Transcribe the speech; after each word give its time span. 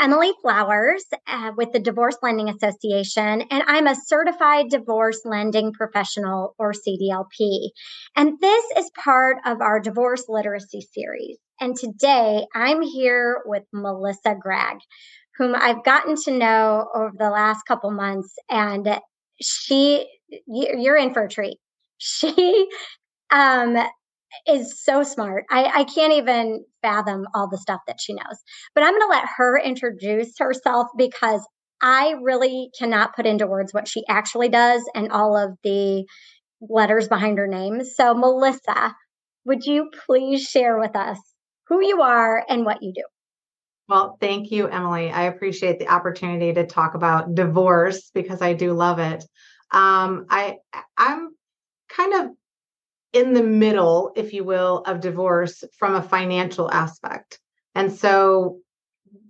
Emily 0.00 0.32
Flowers 0.42 1.04
uh, 1.26 1.52
with 1.56 1.72
the 1.72 1.78
Divorce 1.78 2.16
Lending 2.22 2.48
Association, 2.48 3.42
and 3.50 3.62
I'm 3.66 3.86
a 3.86 3.96
certified 4.06 4.66
divorce 4.70 5.20
lending 5.24 5.72
professional 5.72 6.54
or 6.58 6.72
CDLP. 6.72 7.70
And 8.16 8.38
this 8.40 8.64
is 8.76 8.90
part 9.02 9.38
of 9.44 9.60
our 9.60 9.80
divorce 9.80 10.24
literacy 10.28 10.86
series. 10.92 11.38
And 11.60 11.76
today 11.76 12.46
I'm 12.54 12.82
here 12.82 13.42
with 13.46 13.62
Melissa 13.72 14.36
Gragg, 14.40 14.78
whom 15.36 15.54
I've 15.54 15.84
gotten 15.84 16.16
to 16.24 16.30
know 16.30 16.88
over 16.94 17.12
the 17.16 17.30
last 17.30 17.62
couple 17.66 17.90
months. 17.90 18.34
And 18.50 19.00
she, 19.40 20.06
you're 20.46 20.96
in 20.96 21.12
for 21.12 21.24
a 21.24 21.28
treat. 21.28 21.58
She 21.98 22.68
um, 23.30 23.76
is 24.46 24.82
so 24.82 25.02
smart. 25.02 25.44
I, 25.50 25.64
I 25.64 25.84
can't 25.84 26.12
even 26.12 26.64
fathom 26.82 27.26
all 27.34 27.48
the 27.48 27.58
stuff 27.58 27.80
that 27.86 28.00
she 28.00 28.14
knows. 28.14 28.42
But 28.74 28.84
I'm 28.84 28.92
going 28.92 29.02
to 29.02 29.08
let 29.08 29.24
her 29.36 29.58
introduce 29.58 30.38
herself 30.38 30.88
because 30.96 31.46
I 31.80 32.14
really 32.22 32.70
cannot 32.78 33.14
put 33.14 33.26
into 33.26 33.46
words 33.46 33.74
what 33.74 33.88
she 33.88 34.04
actually 34.08 34.48
does 34.48 34.82
and 34.94 35.12
all 35.12 35.36
of 35.36 35.56
the 35.62 36.06
letters 36.60 37.08
behind 37.08 37.38
her 37.38 37.46
name. 37.46 37.84
So, 37.84 38.14
Melissa, 38.14 38.94
would 39.44 39.64
you 39.64 39.90
please 40.06 40.42
share 40.42 40.78
with 40.78 40.96
us 40.96 41.18
who 41.68 41.84
you 41.84 42.00
are 42.00 42.44
and 42.48 42.64
what 42.64 42.82
you 42.82 42.92
do? 42.94 43.02
Well, 43.88 44.16
thank 44.20 44.50
you, 44.50 44.66
Emily. 44.68 45.10
I 45.10 45.24
appreciate 45.24 45.78
the 45.78 45.88
opportunity 45.88 46.52
to 46.54 46.66
talk 46.66 46.94
about 46.94 47.34
divorce 47.34 48.10
because 48.12 48.42
I 48.42 48.52
do 48.54 48.72
love 48.72 48.98
it. 48.98 49.24
Um, 49.70 50.26
I 50.28 50.56
I'm 50.96 51.30
kind 51.88 52.14
of 52.14 52.30
in 53.16 53.32
the 53.32 53.42
middle, 53.42 54.12
if 54.14 54.34
you 54.34 54.44
will, 54.44 54.82
of 54.86 55.00
divorce 55.00 55.64
from 55.78 55.94
a 55.94 56.02
financial 56.02 56.70
aspect. 56.70 57.40
And 57.74 57.90
so 57.90 58.58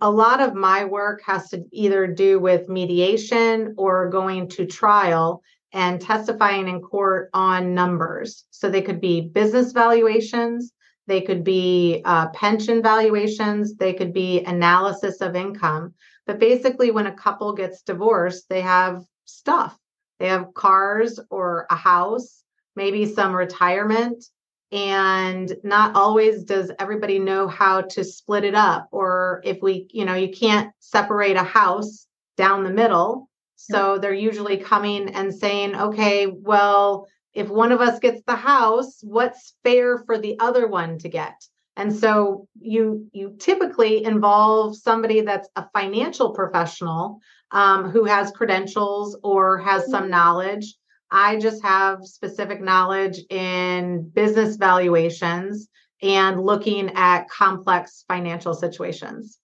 a 0.01 0.11
lot 0.11 0.41
of 0.41 0.55
my 0.55 0.85
work 0.85 1.23
has 1.25 1.49
to 1.51 1.65
either 1.71 2.09
do 2.09 2.41
with 2.41 2.69
mediation 2.69 3.75
or 3.79 4.11
going 4.11 4.49
to 4.49 4.67
trial 4.67 5.41
and 5.73 6.01
testifying 6.01 6.67
in 6.67 6.81
court 6.81 7.31
on 7.33 7.75
numbers. 7.75 8.45
So 8.51 8.69
they 8.69 8.83
could 8.83 9.01
be 9.01 9.21
business 9.21 9.71
valuations, 9.71 10.73
they 11.07 11.21
could 11.21 11.45
be 11.45 12.03
uh, 12.05 12.31
pension 12.31 12.83
valuations, 12.83 13.77
they 13.77 13.93
could 13.93 14.13
be 14.13 14.43
analysis 14.45 15.21
of 15.21 15.37
income. 15.37 15.95
But 16.27 16.41
basically, 16.41 16.91
when 16.91 17.07
a 17.07 17.15
couple 17.15 17.53
gets 17.53 17.83
divorced, 17.83 18.49
they 18.49 18.63
have 18.63 19.05
stuff. 19.27 19.79
They 20.19 20.27
have 20.27 20.55
cars 20.55 21.21
or 21.31 21.67
a 21.71 21.77
house 21.77 22.43
maybe 22.77 23.07
some 23.07 23.35
retirement 23.35 24.25
and 24.73 25.57
not 25.63 25.95
always 25.95 26.45
does 26.45 26.71
everybody 26.79 27.19
know 27.19 27.47
how 27.47 27.83
to 27.83 28.05
split 28.05 28.45
it 28.45 28.55
up 28.55 28.89
or 28.91 29.41
if 29.45 29.59
we 29.63 29.87
you 29.91 30.05
know 30.05 30.15
you 30.15 30.29
can't 30.29 30.73
separate 30.81 31.37
a 31.37 31.43
house 31.43 32.07
down 32.37 32.65
the 32.65 32.71
middle. 32.71 33.29
So 33.59 33.99
they're 33.99 34.13
usually 34.13 34.59
coming 34.59 35.09
and 35.11 35.35
saying 35.35 35.75
okay 35.75 36.27
well 36.27 37.07
if 37.33 37.49
one 37.49 37.73
of 37.73 37.81
us 37.81 37.99
gets 38.01 38.23
the 38.27 38.35
house 38.35 38.99
what's 39.03 39.55
fair 39.63 39.99
for 39.99 40.19
the 40.19 40.39
other 40.41 40.67
one 40.67 40.99
to 40.99 41.09
get? 41.09 41.35
And 41.77 41.95
so 41.95 42.49
you 42.61 43.09
you 43.13 43.37
typically 43.39 44.05
involve 44.05 44.77
somebody 44.77 45.21
that's 45.21 45.49
a 45.57 45.69
financial 45.73 46.33
professional 46.33 47.21
um, 47.53 47.91
who 47.91 48.05
has 48.05 48.33
credentials 48.33 49.17
or 49.23 49.59
has 49.59 49.89
some 49.89 50.05
mm-hmm. 50.05 50.11
knowledge 50.11 50.75
I 51.11 51.39
just 51.39 51.63
have 51.63 52.01
specific 52.03 52.61
knowledge 52.61 53.21
in 53.31 54.11
business 54.15 54.57
valuations 54.57 55.69
and 56.03 56.43
looking 56.43 56.91
at 56.95 57.29
complex 57.29 58.05
financial 58.09 58.55
situations. 58.55 59.39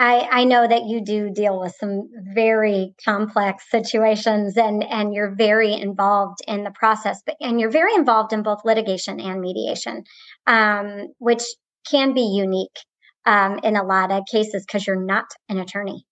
I, 0.00 0.28
I 0.30 0.44
know 0.44 0.66
that 0.66 0.84
you 0.84 1.04
do 1.04 1.30
deal 1.30 1.58
with 1.58 1.74
some 1.80 2.08
very 2.32 2.94
complex 3.04 3.64
situations 3.68 4.56
and, 4.56 4.84
and 4.84 5.12
you're 5.12 5.34
very 5.34 5.72
involved 5.72 6.38
in 6.46 6.62
the 6.62 6.70
process, 6.70 7.20
but 7.26 7.34
and 7.40 7.60
you're 7.60 7.70
very 7.70 7.94
involved 7.94 8.32
in 8.32 8.44
both 8.44 8.64
litigation 8.64 9.20
and 9.20 9.40
mediation, 9.40 10.04
um, 10.46 11.08
which 11.18 11.42
can 11.90 12.14
be 12.14 12.20
unique 12.20 12.78
um, 13.26 13.58
in 13.64 13.74
a 13.74 13.82
lot 13.82 14.12
of 14.12 14.22
cases 14.30 14.64
because 14.64 14.86
you're 14.86 15.04
not 15.04 15.26
an 15.48 15.58
attorney. 15.58 16.04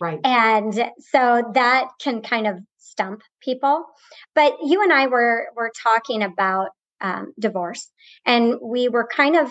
Right. 0.00 0.20
And 0.22 0.74
so 0.98 1.42
that 1.54 1.88
can 2.02 2.20
kind 2.20 2.46
of 2.46 2.58
stump 2.98 3.22
people. 3.40 3.84
But 4.34 4.54
you 4.62 4.82
and 4.82 4.92
I 4.92 5.06
were 5.06 5.48
were 5.56 5.72
talking 5.82 6.22
about 6.22 6.70
um, 7.00 7.32
divorce, 7.38 7.90
and 8.26 8.56
we 8.62 8.88
were 8.88 9.06
kind 9.06 9.36
of 9.36 9.50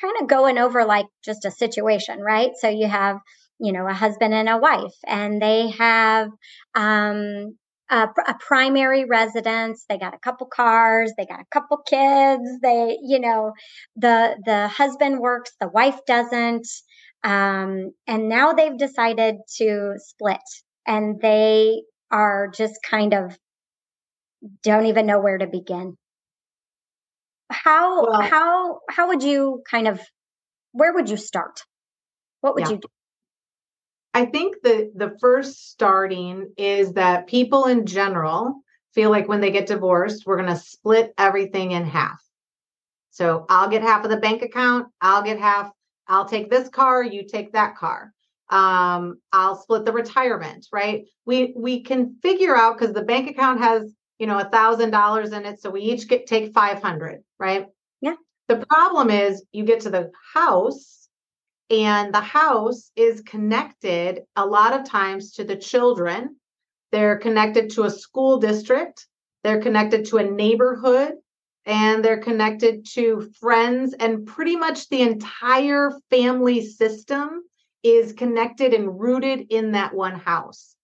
kind 0.00 0.14
of 0.20 0.28
going 0.28 0.58
over 0.58 0.84
like 0.84 1.06
just 1.24 1.44
a 1.44 1.50
situation, 1.50 2.20
right? 2.20 2.50
So 2.58 2.68
you 2.68 2.88
have 2.88 3.18
you 3.60 3.72
know 3.72 3.86
a 3.86 3.92
husband 3.92 4.34
and 4.34 4.48
a 4.48 4.58
wife, 4.58 4.94
and 5.06 5.40
they 5.40 5.70
have 5.70 6.28
um, 6.74 7.56
a, 7.90 8.08
a, 8.26 8.34
primary 8.40 9.04
residence. 9.04 9.84
They 9.88 9.98
got 9.98 10.14
a 10.14 10.18
couple 10.18 10.46
cars. 10.46 11.12
They 11.16 11.26
got 11.26 11.40
a 11.40 11.52
couple 11.52 11.78
kids. 11.86 12.48
They, 12.62 12.98
you 13.02 13.20
know, 13.20 13.52
the 13.96 14.36
the 14.46 14.68
husband 14.68 15.20
works, 15.20 15.52
the 15.60 15.68
wife 15.68 15.98
doesn't, 16.06 16.66
um, 17.22 17.92
and 18.06 18.28
now 18.28 18.52
they've 18.52 18.78
decided 18.78 19.36
to 19.58 19.94
split. 19.98 20.40
And 20.86 21.20
they 21.20 21.82
are 22.12 22.48
just 22.48 22.78
kind 22.88 23.14
of 23.14 23.36
don't 24.62 24.86
even 24.86 25.06
know 25.06 25.20
where 25.20 25.38
to 25.38 25.46
begin. 25.46 25.96
How 27.50 28.06
well, 28.06 28.20
how 28.20 28.80
how 28.88 29.08
would 29.08 29.22
you 29.22 29.62
kind 29.68 29.88
of 29.88 30.00
where 30.72 30.92
would 30.92 31.08
you 31.08 31.16
start? 31.16 31.60
What 32.40 32.54
would 32.54 32.64
yeah. 32.64 32.70
you 32.70 32.76
do? 32.76 32.88
I 34.14 34.26
think 34.26 34.56
the 34.62 34.92
the 34.94 35.16
first 35.20 35.70
starting 35.70 36.52
is 36.56 36.92
that 36.94 37.26
people 37.26 37.66
in 37.66 37.86
general 37.86 38.62
feel 38.94 39.10
like 39.10 39.28
when 39.28 39.40
they 39.40 39.50
get 39.50 39.66
divorced, 39.66 40.26
we're 40.26 40.36
going 40.36 40.48
to 40.48 40.56
split 40.56 41.14
everything 41.16 41.70
in 41.70 41.84
half. 41.84 42.22
So 43.10 43.46
I'll 43.48 43.68
get 43.68 43.82
half 43.82 44.04
of 44.04 44.10
the 44.10 44.16
bank 44.18 44.42
account, 44.42 44.88
I'll 45.00 45.22
get 45.22 45.38
half, 45.38 45.70
I'll 46.08 46.24
take 46.26 46.50
this 46.50 46.68
car, 46.68 47.02
you 47.02 47.26
take 47.26 47.52
that 47.52 47.76
car 47.76 48.12
um, 48.50 49.20
I'll 49.32 49.56
split 49.56 49.84
the 49.84 49.92
retirement, 49.92 50.66
right? 50.72 51.04
We 51.24 51.54
we 51.56 51.82
can 51.82 52.16
figure 52.22 52.56
out 52.56 52.78
because 52.78 52.94
the 52.94 53.02
bank 53.02 53.30
account 53.30 53.60
has 53.60 53.94
you 54.18 54.26
know 54.26 54.38
a 54.38 54.48
thousand 54.48 54.90
dollars 54.90 55.32
in 55.32 55.46
it, 55.46 55.60
so 55.60 55.70
we 55.70 55.82
each 55.82 56.08
get 56.08 56.26
take 56.26 56.52
five 56.52 56.82
hundred, 56.82 57.22
right? 57.38 57.66
Yeah. 58.00 58.16
The 58.48 58.64
problem 58.68 59.10
is 59.10 59.44
you 59.52 59.64
get 59.64 59.80
to 59.80 59.90
the 59.90 60.10
house, 60.34 61.08
and 61.70 62.12
the 62.12 62.20
house 62.20 62.90
is 62.96 63.22
connected 63.22 64.22
a 64.36 64.44
lot 64.44 64.78
of 64.78 64.86
times 64.86 65.32
to 65.32 65.44
the 65.44 65.56
children. 65.56 66.36
They're 66.90 67.16
connected 67.18 67.70
to 67.70 67.84
a 67.84 67.90
school 67.90 68.38
district. 68.38 69.06
They're 69.42 69.62
connected 69.62 70.04
to 70.06 70.18
a 70.18 70.30
neighborhood 70.30 71.14
and 71.64 72.04
they're 72.04 72.20
connected 72.20 72.84
to 72.94 73.30
friends 73.40 73.94
and 73.94 74.26
pretty 74.26 74.56
much 74.56 74.88
the 74.88 75.02
entire 75.02 75.92
family 76.10 76.64
system 76.64 77.42
is 77.82 78.12
connected 78.12 78.74
and 78.74 79.00
rooted 79.00 79.46
in 79.50 79.72
that 79.72 79.94
one 79.94 80.18
house. 80.18 80.74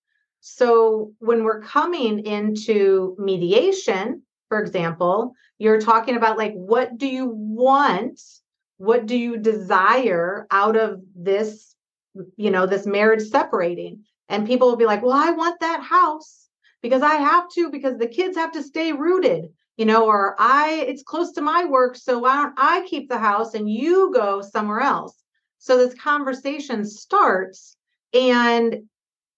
So 0.40 1.12
when 1.18 1.44
we're 1.44 1.60
coming 1.60 2.24
into 2.24 3.16
mediation, 3.18 4.22
for 4.48 4.60
example, 4.60 5.34
you're 5.58 5.80
talking 5.80 6.16
about 6.16 6.38
like, 6.38 6.54
what 6.54 6.96
do 6.96 7.06
you 7.06 7.30
want? 7.34 8.20
What 8.78 9.06
do 9.06 9.16
you 9.16 9.36
desire 9.36 10.46
out 10.50 10.76
of 10.76 11.00
this, 11.14 11.74
you 12.36 12.50
know, 12.50 12.66
this 12.66 12.86
marriage 12.86 13.22
separating? 13.22 14.04
And 14.28 14.46
people 14.46 14.68
will 14.68 14.76
be 14.76 14.86
like, 14.86 15.02
well, 15.02 15.12
I 15.12 15.30
want 15.30 15.60
that 15.60 15.82
house 15.82 16.48
because 16.82 17.02
I 17.02 17.14
have 17.14 17.50
to, 17.54 17.70
because 17.70 17.98
the 17.98 18.06
kids 18.06 18.36
have 18.36 18.52
to 18.52 18.62
stay 18.62 18.92
rooted, 18.92 19.46
you 19.76 19.84
know, 19.84 20.06
or 20.06 20.36
I, 20.38 20.84
it's 20.86 21.02
close 21.02 21.32
to 21.32 21.40
my 21.40 21.64
work. 21.64 21.96
So 21.96 22.20
why 22.20 22.36
don't 22.36 22.54
I 22.56 22.86
keep 22.86 23.08
the 23.08 23.18
house 23.18 23.54
and 23.54 23.68
you 23.68 24.12
go 24.14 24.42
somewhere 24.42 24.80
else? 24.80 25.14
So 25.58 25.76
this 25.76 25.94
conversation 25.94 26.84
starts 26.84 27.76
and 28.12 28.88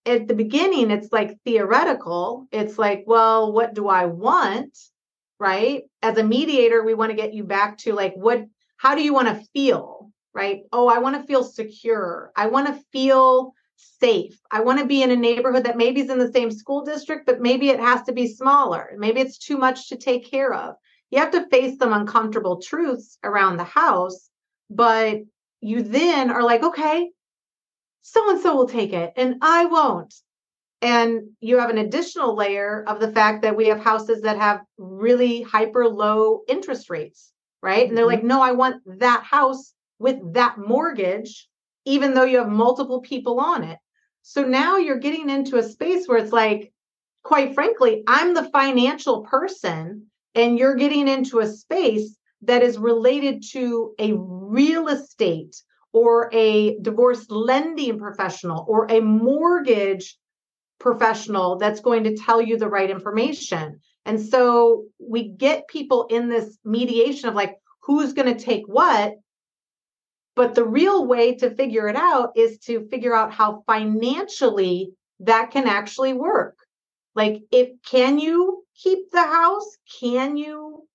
at 0.07 0.29
the 0.29 0.35
beginning 0.35 0.91
it's 0.91 1.13
like 1.13 1.39
theoretical. 1.45 2.47
It's 2.53 2.79
like, 2.79 3.05
well, 3.07 3.53
what 3.53 3.75
do 3.75 3.89
I 3.89 4.07
want? 4.07 4.77
Right? 5.39 5.85
As 6.03 6.19
a 6.19 6.25
mediator, 6.25 6.85
we 6.85 6.95
want 6.95 7.11
to 7.11 7.17
get 7.17 7.35
you 7.35 7.45
back 7.45 7.79
to 7.79 7.95
like 7.95 8.15
what 8.15 8.45
how 8.77 8.95
do 8.95 9.03
you 9.03 9.13
want 9.13 9.29
to 9.29 9.47
feel? 9.53 10.11
Right? 10.33 10.63
Oh, 10.73 10.89
I 10.89 10.99
want 10.99 11.17
to 11.17 11.27
feel 11.27 11.45
secure. 11.45 12.31
I 12.37 12.47
want 12.47 12.69
to 12.69 12.83
feel 12.93 13.53
safe. 13.77 14.39
I 14.51 14.61
want 14.61 14.79
to 14.79 14.87
be 14.87 15.03
in 15.03 15.11
a 15.11 15.17
neighborhood 15.17 15.65
that 15.65 15.77
maybe 15.77 16.01
is 16.01 16.11
in 16.11 16.19
the 16.19 16.33
same 16.33 16.51
school 16.51 16.85
district, 16.85 17.27
but 17.27 17.41
maybe 17.41 17.71
it 17.71 17.81
has 17.81 18.03
to 18.05 18.13
be 18.13 18.27
smaller. 18.27 18.93
Maybe 18.97 19.21
it's 19.21 19.39
too 19.39 19.59
much 19.59 19.89
to 19.89 19.97
take 19.97 20.31
care 20.31 20.53
of. 20.53 20.77
You 21.11 21.19
have 21.19 21.33
to 21.33 21.49
face 21.49 21.79
some 21.79 21.93
uncomfortable 21.93 22.61
truths 22.61 23.19
around 23.25 23.57
the 23.57 23.65
house, 23.65 24.31
but 24.69 25.21
you 25.61 25.83
then 25.83 26.31
are 26.31 26.43
like, 26.43 26.63
okay, 26.63 27.11
so 28.03 28.31
and 28.31 28.41
so 28.41 28.57
will 28.57 28.69
take 28.69 28.93
it 28.93 29.13
and 29.17 29.37
I 29.43 29.67
won't. 29.67 30.15
And 30.83 31.31
you 31.41 31.59
have 31.59 31.69
an 31.71 31.79
additional 31.79 32.35
layer 32.35 32.83
of 32.87 33.01
the 33.01 33.13
fact 33.13 33.43
that 33.43 33.57
we 33.57 33.67
have 33.69 33.81
houses 33.81 34.23
that 34.23 34.39
have 34.39 34.63
really 34.79 35.43
hyper 35.43 35.87
low 35.87 36.41
interest 36.49 36.89
rates, 36.89 37.33
right? 37.63 37.87
And 37.87 37.97
they're 37.97 38.07
mm-hmm. 38.07 38.15
like, 38.15 38.25
no, 38.25 38.41
I 38.41 38.53
want 38.53 38.83
that 38.99 39.23
house 39.23 39.75
with 39.99 40.33
that 40.33 40.57
mortgage, 40.57 41.49
even 41.85 42.15
though 42.15 42.25
you 42.25 42.39
have 42.39 42.49
multiple 42.49 43.03
people 43.03 43.41
on 43.41 43.65
it. 43.65 43.79
So 44.23 44.45
now 44.45 44.79
you're 44.79 44.99
getting 44.99 45.29
into 45.29 45.59
a 45.59 45.63
space 45.63 46.07
where 46.07 46.19
it's 46.19 46.33
like, 46.33 46.73
quite 47.23 47.55
frankly, 47.55 48.03
I'm 48.07 48.33
the 48.33 48.49
financial 48.51 49.23
person, 49.25 50.07
and 50.35 50.59
you're 50.59 50.77
getting 50.77 51.09
into 51.09 51.41
a 51.41 51.47
space 51.47 52.17
that 52.43 52.63
is 52.63 52.79
related 52.79 53.43
to 53.51 53.95
a 53.99 54.13
real 54.51 54.89
estate 54.89 55.57
or 55.93 56.31
a 56.33 56.79
divorce 56.81 57.27
lending 57.31 57.99
professional 57.99 58.65
or 58.69 58.87
a 58.91 59.01
mortgage 59.01 60.17
professional 60.79 61.57
that's 61.57 61.81
going 61.81 62.05
to 62.05 62.17
tell 62.17 62.41
you 62.41 62.57
the 62.59 62.69
right 62.69 62.91
information. 62.91 63.81
And 64.07 64.21
so 64.21 64.85
we 64.99 65.29
get 65.29 65.69
people 65.69 66.07
in 66.11 66.29
this 66.29 66.59
mediation 66.65 67.29
of 67.29 67.35
like, 67.35 67.57
who's 67.83 68.13
going 68.13 68.35
to 68.35 68.45
take 68.45 68.67
what? 68.67 69.15
But 70.37 70.55
the 70.55 70.65
real 70.65 71.07
way 71.07 71.35
to 71.37 71.55
figure 71.55 71.89
it 71.89 71.97
out 71.97 72.31
is 72.37 72.59
to 72.61 72.87
figure 72.89 73.15
out 73.15 73.33
how 73.33 73.63
financially 73.67 74.93
that 75.21 75.51
can 75.51 75.67
actually 75.67 76.15
work. 76.15 76.57
Like, 77.15 77.43
if 77.51 77.69
can 77.85 78.19
you 78.19 78.65
keep 78.75 79.11
the 79.11 79.23
house? 79.23 79.77
Can 80.01 80.37
you, 80.37 80.87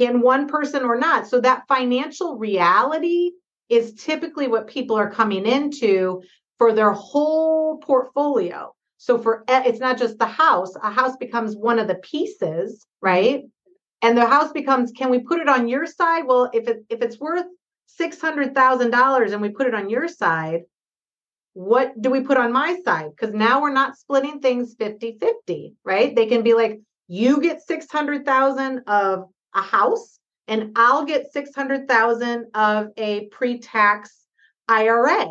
can 0.00 0.22
one 0.22 0.48
person 0.48 0.82
or 0.82 0.96
not? 0.96 1.26
So 1.26 1.42
that 1.42 1.64
financial 1.68 2.38
reality 2.38 3.32
is 3.68 3.94
typically 3.94 4.48
what 4.48 4.66
people 4.66 4.96
are 4.96 5.10
coming 5.10 5.44
into 5.44 6.22
for 6.56 6.72
their 6.72 6.92
whole 6.92 7.78
portfolio. 7.78 8.74
So 8.96 9.18
for 9.18 9.44
eh, 9.46 9.64
it's 9.66 9.78
not 9.78 9.98
just 9.98 10.18
the 10.18 10.26
house, 10.26 10.74
a 10.82 10.90
house 10.90 11.16
becomes 11.18 11.54
one 11.54 11.78
of 11.78 11.86
the 11.86 11.96
pieces, 11.96 12.86
right? 13.02 13.42
And 14.00 14.16
the 14.16 14.26
house 14.26 14.52
becomes 14.52 14.90
can 14.90 15.10
we 15.10 15.18
put 15.18 15.38
it 15.38 15.48
on 15.50 15.68
your 15.68 15.84
side? 15.84 16.24
Well, 16.26 16.48
if 16.54 16.66
it 16.66 16.78
if 16.88 17.02
it's 17.02 17.20
worth 17.20 17.46
$600,000 18.00 19.32
and 19.32 19.42
we 19.42 19.50
put 19.50 19.66
it 19.66 19.74
on 19.74 19.90
your 19.90 20.08
side, 20.08 20.62
what 21.52 22.00
do 22.00 22.08
we 22.08 22.22
put 22.22 22.38
on 22.38 22.52
my 22.52 22.80
side? 22.86 23.10
Cuz 23.18 23.34
now 23.34 23.60
we're 23.60 23.70
not 23.82 23.98
splitting 23.98 24.40
things 24.40 24.74
50-50, 24.76 25.74
right? 25.84 26.16
They 26.16 26.24
can 26.24 26.42
be 26.42 26.54
like 26.54 26.80
you 27.06 27.42
get 27.42 27.60
600,000 27.60 28.82
of 28.86 29.24
a 29.54 29.62
house 29.62 30.18
and 30.48 30.72
I'll 30.76 31.04
get 31.04 31.32
600,000 31.32 32.46
of 32.54 32.88
a 32.96 33.26
pre-tax 33.28 34.26
IRA 34.68 35.26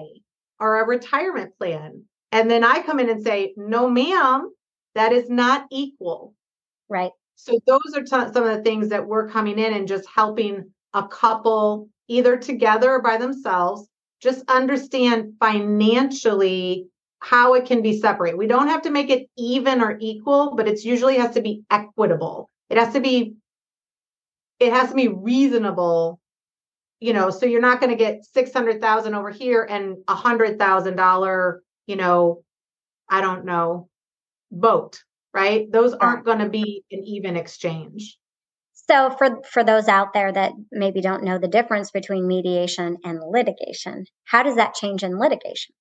or 0.60 0.82
a 0.82 0.88
retirement 0.88 1.58
plan 1.58 2.04
and 2.32 2.50
then 2.50 2.64
I 2.64 2.82
come 2.82 3.00
in 3.00 3.10
and 3.10 3.24
say, 3.24 3.54
no, 3.58 3.90
ma'am, 3.90 4.52
that 4.96 5.12
is 5.14 5.30
not 5.30 5.66
equal. 5.72 6.34
Right. 6.88 7.12
So 7.36 7.60
those 7.66 7.96
are 7.96 8.02
t- 8.02 8.34
some 8.34 8.44
of 8.44 8.58
the 8.58 8.64
things 8.64 8.90
that 8.90 9.08
we're 9.08 9.30
coming 9.30 9.58
in 9.58 9.74
and 9.74 9.88
just 9.88 10.08
helping 10.14 10.72
a 10.94 11.08
couple 11.08 11.90
either 12.08 12.38
together 12.38 12.92
or 12.92 13.02
by 13.02 13.18
themselves 13.18 13.88
just 14.22 14.44
understand 14.50 15.34
financially 15.40 16.88
how 17.20 17.54
it 17.54 17.66
can 17.66 17.82
be 17.82 18.00
separate. 18.00 18.38
We 18.38 18.48
don't 18.48 18.68
have 18.68 18.82
to 18.84 18.90
make 18.90 19.10
it 19.10 19.28
even 19.38 19.82
or 19.82 19.98
equal, 20.00 20.56
but 20.56 20.68
it's 20.68 20.84
usually 20.84 21.18
has 21.18 21.36
to 21.36 21.42
be 21.42 21.64
equitable. 21.72 22.50
It 22.70 22.78
has 22.78 22.94
to 22.94 23.00
be 23.00 23.36
it 24.60 24.74
has 24.74 24.90
to 24.90 24.96
be 24.96 25.08
reasonable 25.08 26.20
you 27.00 27.14
know 27.14 27.30
so 27.30 27.46
you're 27.46 27.62
not 27.62 27.80
going 27.80 27.92
to 27.92 27.96
get 27.96 28.26
600,000 28.26 29.14
over 29.14 29.30
here 29.30 29.64
and 29.64 29.98
a 30.08 30.16
$100,000 30.16 31.60
you 31.90 31.96
know, 31.96 32.44
I 33.10 33.22
don't 33.22 33.46
know, 33.46 33.90
boat 34.52 35.00
right? 35.34 35.72
Those 35.72 35.94
aren't 35.94 36.26
going 36.26 36.40
to 36.40 36.50
be 36.50 36.84
an 36.92 37.04
even 37.06 37.36
exchange. 37.36 38.18
So 38.74 39.12
for 39.12 39.42
for 39.52 39.64
those 39.64 39.88
out 39.88 40.14
there 40.14 40.32
that 40.32 40.54
maybe 40.72 41.02
don't 41.02 41.24
know 41.24 41.38
the 41.38 41.48
difference 41.48 41.92
between 41.92 42.28
mediation 42.28 42.98
and 43.04 43.20
litigation, 43.24 44.06
how 44.26 44.42
does 44.42 44.56
that 44.56 44.74
change 44.74 45.04
in 45.04 45.20
litigation? 45.20 45.76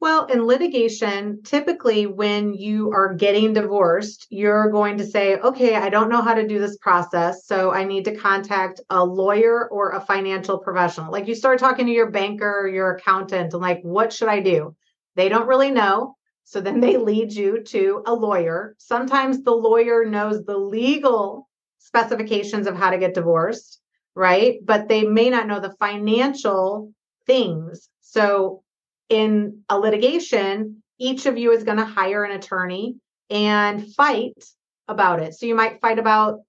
Well, 0.00 0.24
in 0.26 0.46
litigation, 0.46 1.42
typically 1.42 2.06
when 2.06 2.54
you 2.54 2.90
are 2.90 3.12
getting 3.12 3.52
divorced, 3.52 4.26
you're 4.30 4.70
going 4.70 4.96
to 4.96 5.06
say, 5.06 5.36
okay, 5.36 5.76
I 5.76 5.90
don't 5.90 6.08
know 6.08 6.22
how 6.22 6.32
to 6.32 6.48
do 6.48 6.58
this 6.58 6.78
process. 6.78 7.46
So 7.46 7.70
I 7.70 7.84
need 7.84 8.06
to 8.06 8.16
contact 8.16 8.80
a 8.88 9.04
lawyer 9.04 9.68
or 9.68 9.90
a 9.90 10.00
financial 10.00 10.56
professional. 10.56 11.12
Like 11.12 11.28
you 11.28 11.34
start 11.34 11.58
talking 11.58 11.84
to 11.84 11.92
your 11.92 12.10
banker 12.10 12.60
or 12.60 12.68
your 12.68 12.92
accountant 12.92 13.52
and 13.52 13.60
like, 13.60 13.82
what 13.82 14.10
should 14.10 14.28
I 14.28 14.40
do? 14.40 14.74
They 15.16 15.28
don't 15.28 15.46
really 15.46 15.70
know. 15.70 16.16
So 16.44 16.62
then 16.62 16.80
they 16.80 16.96
lead 16.96 17.30
you 17.32 17.62
to 17.64 18.02
a 18.06 18.14
lawyer. 18.14 18.76
Sometimes 18.78 19.42
the 19.42 19.52
lawyer 19.54 20.06
knows 20.06 20.44
the 20.44 20.56
legal 20.56 21.46
specifications 21.78 22.66
of 22.66 22.74
how 22.74 22.88
to 22.88 22.98
get 22.98 23.12
divorced, 23.12 23.78
right? 24.14 24.60
But 24.64 24.88
they 24.88 25.02
may 25.02 25.28
not 25.28 25.46
know 25.46 25.60
the 25.60 25.76
financial 25.78 26.90
things. 27.26 27.90
So 28.00 28.62
in 29.10 29.62
a 29.68 29.78
litigation, 29.78 30.82
each 30.98 31.26
of 31.26 31.36
you 31.36 31.52
is 31.52 31.64
going 31.64 31.78
to 31.78 31.84
hire 31.84 32.24
an 32.24 32.32
attorney 32.32 32.96
and 33.28 33.92
fight 33.94 34.42
about 34.88 35.20
it. 35.20 35.34
So 35.34 35.46
you 35.46 35.54
might 35.54 35.80
fight 35.80 35.98
about 35.98 36.40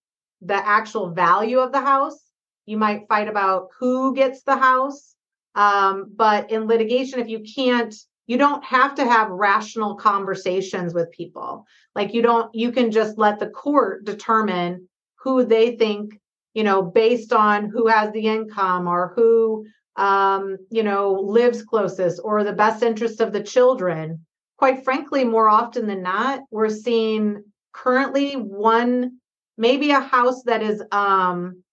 the 0.42 0.56
actual 0.56 1.12
value 1.12 1.60
of 1.60 1.72
the 1.72 1.82
house. 1.82 2.20
You 2.66 2.78
might 2.78 3.08
fight 3.08 3.28
about 3.28 3.68
who 3.80 4.16
gets 4.16 4.44
the 4.44 4.58
house. 4.58 5.16
Um, 5.56 6.12
but 6.16 6.52
in 6.52 6.68
litigation, 6.68 7.20
if 7.20 7.28
you 7.28 7.42
can't, 7.56 7.94
you 8.28 8.38
don't 8.38 8.64
have 8.64 8.96
to 8.96 9.06
have 9.06 9.30
rational 9.30 9.96
conversations 9.96 10.94
with 10.94 11.12
people. 11.12 11.66
Like 11.96 12.14
you 12.14 12.22
don't, 12.22 12.54
you 12.56 12.72
can 12.72 12.92
just 12.92 13.18
let 13.18 13.40
the 13.40 13.50
court 13.50 14.06
determine 14.06 14.88
who 15.16 15.46
they 15.46 15.76
think, 15.76 16.20
you 16.54 16.64
know, 16.64 16.82
based 16.82 17.34
on 17.34 17.70
who 17.70 17.88
has 17.88 18.12
the 18.12 18.28
income 18.28 18.88
or 18.88 19.14
who 19.16 19.66
um, 19.96 20.58
you 20.70 20.84
know, 20.84 21.14
lives 21.14 21.64
closest 21.64 22.22
or 22.24 22.44
the 22.44 22.54
best 22.54 22.84
interest 22.84 23.22
of 23.22 23.34
the 23.34 23.44
children. 23.44 24.26
Quite 24.58 24.84
frankly, 24.84 25.24
more 25.24 25.50
often 25.50 25.88
than 25.88 26.04
not, 26.04 26.42
we're 26.52 26.70
seeing 26.70 27.44
currently 27.74 28.34
one, 28.34 29.18
maybe 29.58 29.92
a 29.92 30.00
house 30.00 30.44
that 30.44 30.62
is 30.62 30.84
um, 30.92 31.64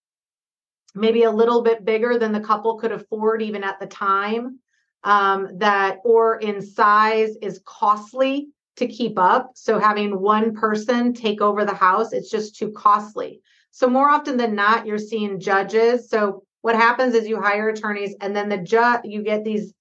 maybe 0.94 1.22
a 1.24 1.30
little 1.30 1.62
bit 1.62 1.84
bigger 1.84 2.18
than 2.18 2.32
the 2.32 2.40
couple 2.40 2.78
could 2.78 2.92
afford 2.92 3.42
even 3.42 3.62
at 3.64 3.78
the 3.80 3.86
time. 3.86 4.58
Um, 5.04 5.58
that 5.58 5.98
or 6.04 6.38
in 6.40 6.60
size 6.60 7.36
is 7.40 7.60
costly 7.64 8.48
to 8.76 8.88
keep 8.88 9.16
up. 9.16 9.52
So 9.54 9.78
having 9.78 10.20
one 10.20 10.54
person 10.54 11.12
take 11.12 11.40
over 11.40 11.64
the 11.64 11.74
house, 11.74 12.12
it's 12.12 12.30
just 12.30 12.56
too 12.56 12.72
costly. 12.72 13.40
So 13.70 13.88
more 13.88 14.08
often 14.08 14.36
than 14.36 14.56
not, 14.56 14.86
you're 14.86 14.98
seeing 14.98 15.38
judges. 15.38 16.08
So 16.10 16.42
what 16.68 16.76
happens 16.76 17.14
is 17.14 17.26
you 17.26 17.40
hire 17.40 17.70
attorneys 17.70 18.14
and 18.20 18.36
then 18.36 18.50
the 18.50 18.58
judge 18.58 19.00
you 19.04 19.22
get 19.22 19.42
these 19.42 19.72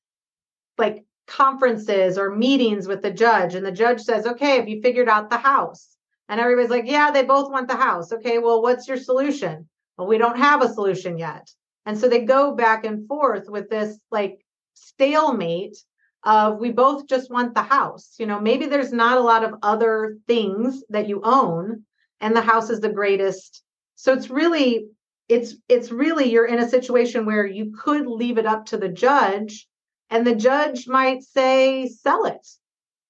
like 0.77 1.03
conferences 1.27 2.17
or 2.17 2.34
meetings 2.34 2.88
with 2.88 3.01
the 3.01 3.12
judge 3.12 3.56
and 3.56 3.65
the 3.65 3.74
judge 3.74 4.00
says 4.00 4.25
okay 4.25 4.56
have 4.56 4.70
you 4.70 4.82
figured 4.82 5.10
out 5.10 5.29
the 5.29 5.36
house? 5.36 5.98
And 6.29 6.39
everybody's 6.39 6.70
like 6.70 6.86
yeah 6.88 7.12
they 7.12 7.25
both 7.25 7.51
want 7.51 7.67
the 7.67 7.75
house. 7.75 8.13
Okay 8.13 8.38
well 8.38 8.62
what's 8.62 8.88
your 8.88 8.96
solution? 8.96 9.67
Well 9.98 10.08
we 10.08 10.17
don't 10.17 10.38
have 10.38 10.62
a 10.62 10.74
solution 10.74 11.17
yet. 11.17 11.51
And 11.86 11.98
so 11.98 12.08
they 12.08 12.24
go 12.24 12.56
back 12.56 12.86
and 12.86 13.06
forth 13.06 13.50
with 13.50 13.70
this 13.70 14.00
like 14.10 14.39
stalemate 14.74 15.75
of 16.24 16.58
we 16.58 16.72
both 16.72 17.06
just 17.06 17.29
want 17.29 17.53
the 17.53 17.63
house. 17.63 18.15
You 18.17 18.27
know 18.27 18.39
maybe 18.39 18.65
there's 18.65 18.94
not 18.94 19.17
a 19.17 19.27
lot 19.32 19.44
of 19.44 19.56
other 19.62 20.20
things 20.25 20.86
that 20.88 21.10
you 21.10 21.20
own 21.25 21.84
and 22.22 22.34
the 22.34 22.50
house 22.51 22.70
is 22.70 22.79
the 22.79 22.98
greatest. 23.01 23.62
So 23.96 24.13
it's 24.13 24.29
really 24.29 24.86
it's 25.29 25.55
it's 25.67 25.91
really 25.91 26.31
you're 26.31 26.46
in 26.46 26.60
a 26.60 26.69
situation 26.69 27.25
where 27.25 27.46
you 27.46 27.74
could 27.77 28.07
leave 28.07 28.38
it 28.38 28.46
up 28.46 28.67
to 28.67 28.77
the 28.77 28.89
judge 28.89 29.67
and 30.10 30.25
the 30.25 30.36
judge 30.36 30.88
might 30.88 31.24
say 31.24 31.88
sell 31.88 32.25
it. 32.25 32.48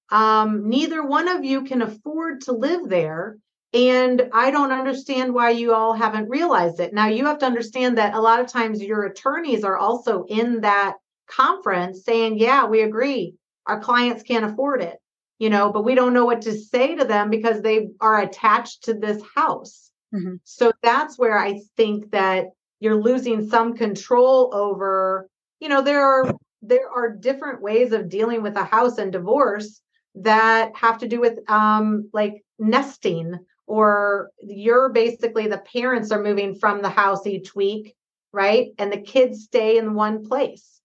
Um, 0.10 0.70
neither 0.70 1.06
one 1.06 1.28
of 1.28 1.44
you 1.44 1.64
can 1.64 1.82
afford 1.82 2.42
to 2.42 2.54
live 2.54 2.88
there 2.88 3.38
and 3.74 4.30
i 4.32 4.50
don't 4.50 4.72
understand 4.72 5.34
why 5.34 5.50
you 5.50 5.74
all 5.74 5.94
haven't 5.94 6.30
realized 6.30 6.80
it. 6.80 6.94
Now 6.94 7.08
you 7.08 7.26
have 7.26 7.40
to 7.40 7.46
understand 7.46 7.98
that 7.98 8.14
a 8.14 8.22
lot 8.22 8.40
of 8.40 8.48
times 8.48 8.82
your 8.82 9.04
attorneys 9.04 9.64
are 9.64 9.78
also 9.78 10.24
in 10.24 10.62
that 10.62 10.96
conference 11.28 12.04
saying 12.06 12.40
yeah 12.40 12.66
we 12.66 12.82
agree. 12.82 13.36
Our 13.66 13.82
clients 13.82 14.24
can't 14.24 14.46
afford 14.46 14.82
it 14.82 14.98
you 15.40 15.50
know 15.50 15.72
but 15.72 15.84
we 15.84 15.96
don't 15.96 16.14
know 16.14 16.26
what 16.26 16.42
to 16.44 16.58
say 16.58 16.96
to 16.96 17.06
them 17.06 17.30
because 17.30 17.62
they 17.62 17.90
are 18.00 18.22
attached 18.22 18.86
to 18.86 18.94
this 18.94 19.22
house 19.36 19.87
Mm-hmm. 20.14 20.36
So 20.44 20.72
that's 20.82 21.18
where 21.18 21.38
I 21.38 21.60
think 21.76 22.12
that 22.12 22.46
you're 22.80 23.02
losing 23.02 23.48
some 23.50 23.76
control 23.76 24.52
over, 24.54 25.28
you 25.60 25.70
know, 25.70 25.82
there 25.82 26.06
are 26.06 26.34
there 26.62 26.90
are 26.90 27.16
different 27.16 27.62
ways 27.62 27.92
of 27.92 28.10
dealing 28.10 28.42
with 28.42 28.56
a 28.56 28.64
house 28.64 28.98
and 28.98 29.12
divorce 29.12 29.82
that 30.16 30.76
have 30.76 30.98
to 30.98 31.08
do 31.08 31.20
with 31.20 31.40
um, 31.50 32.10
like 32.14 32.44
nesting 32.58 33.38
or 33.68 34.32
you're 34.42 34.90
basically 34.90 35.48
the 35.48 35.60
parents 35.72 36.12
are 36.12 36.24
moving 36.24 36.56
from 36.56 36.82
the 36.82 36.90
house 36.90 37.28
each 37.28 37.54
week 37.56 37.96
right? 38.38 38.68
And 38.78 38.92
the 38.92 39.02
kids 39.02 39.44
stay 39.44 39.78
in 39.78 39.96
one 39.96 40.28
place. 40.28 40.82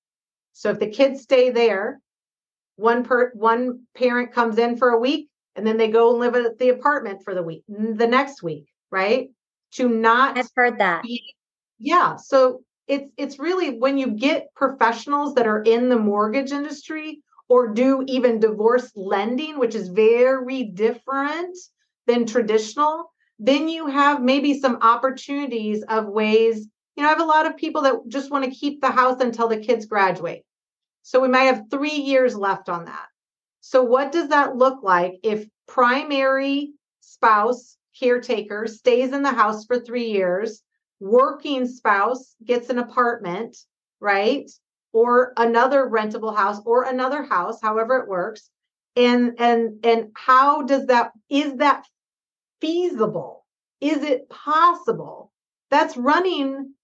So 0.53 0.71
if 0.71 0.79
the 0.79 0.89
kids 0.89 1.23
stay 1.23 1.51
there 1.51 2.01
one 2.77 3.05
per 3.05 3.31
one 3.35 3.83
parent 3.95 4.33
comes 4.33 4.59
in 4.59 4.77
for 4.77 4.91
a 4.91 4.99
week 4.99 5.29
and 5.55 5.67
then 5.67 5.77
they 5.77 5.89
go 5.89 6.11
and 6.11 6.19
live 6.19 6.35
at 6.35 6.59
the 6.59 6.71
apartment 6.71 7.23
for 7.23 7.35
the 7.35 7.43
week 7.43 7.63
the 7.69 8.07
next 8.07 8.43
week 8.43 8.72
right? 8.93 9.31
To 9.77 9.89
not 9.89 10.39
i've 10.39 10.51
heard 10.55 10.79
that. 10.79 11.03
be, 11.03 11.35
yeah 11.79 12.17
so 12.17 12.61
it's 12.87 13.11
it's 13.17 13.39
really 13.39 13.79
when 13.79 13.97
you 13.97 14.09
get 14.09 14.55
professionals 14.55 15.35
that 15.35 15.47
are 15.47 15.63
in 15.63 15.89
the 15.89 15.99
mortgage 15.99 16.53
industry 16.53 17.23
or 17.49 17.69
do 17.69 18.05
even 18.07 18.39
divorce 18.39 18.93
lending 18.95 19.59
which 19.59 19.75
is 19.75 19.89
very 19.89 20.65
different 20.65 21.57
than 22.07 22.27
traditional 22.27 23.11
then 23.39 23.69
you 23.69 23.87
have 23.87 24.23
maybe 24.23 24.61
some 24.61 24.79
opportunities 24.83 25.83
of 25.89 26.07
ways 26.07 26.69
you 26.97 27.03
know 27.03 27.09
i 27.09 27.13
have 27.13 27.21
a 27.21 27.25
lot 27.25 27.47
of 27.47 27.57
people 27.57 27.83
that 27.83 27.95
just 28.09 28.31
want 28.31 28.45
to 28.45 28.51
keep 28.51 28.81
the 28.81 28.91
house 28.91 29.21
until 29.21 29.49
the 29.49 29.57
kids 29.57 29.87
graduate. 29.87 30.45
So 31.03 31.21
we 31.21 31.29
might 31.29 31.45
have 31.45 31.65
3 31.71 31.91
years 31.91 32.37
left 32.37 32.69
on 32.69 32.85
that. 32.85 33.07
So 33.61 33.83
what 33.83 34.13
does 34.13 34.29
that 34.29 34.57
look 34.57 34.83
like 34.83 35.15
if 35.23 35.47
primary 35.67 36.73
spouse 37.01 37.77
caretaker 37.99 38.67
stays 38.67 39.13
in 39.13 39.23
the 39.23 39.33
house 39.33 39.65
for 39.67 39.79
3 39.79 40.05
years 40.07 40.63
working 41.03 41.67
spouse 41.67 42.37
gets 42.45 42.71
an 42.71 42.79
apartment, 42.79 43.57
right? 44.01 44.49
Or 44.93 45.33
another 45.37 45.89
rentable 45.89 46.35
house 46.35 46.61
or 46.65 46.85
another 46.85 47.25
house, 47.25 47.61
however 47.61 47.97
it 47.99 48.09
works. 48.09 48.49
And 48.95 49.35
and 49.39 49.85
and 49.85 50.11
how 50.15 50.63
does 50.63 50.87
that 50.87 51.13
is 51.29 51.57
that 51.57 51.85
feasible? 52.61 53.45
Is 53.81 54.05
it 54.05 54.29
possible? 54.29 55.33
That's 55.71 55.97
running 55.97 56.75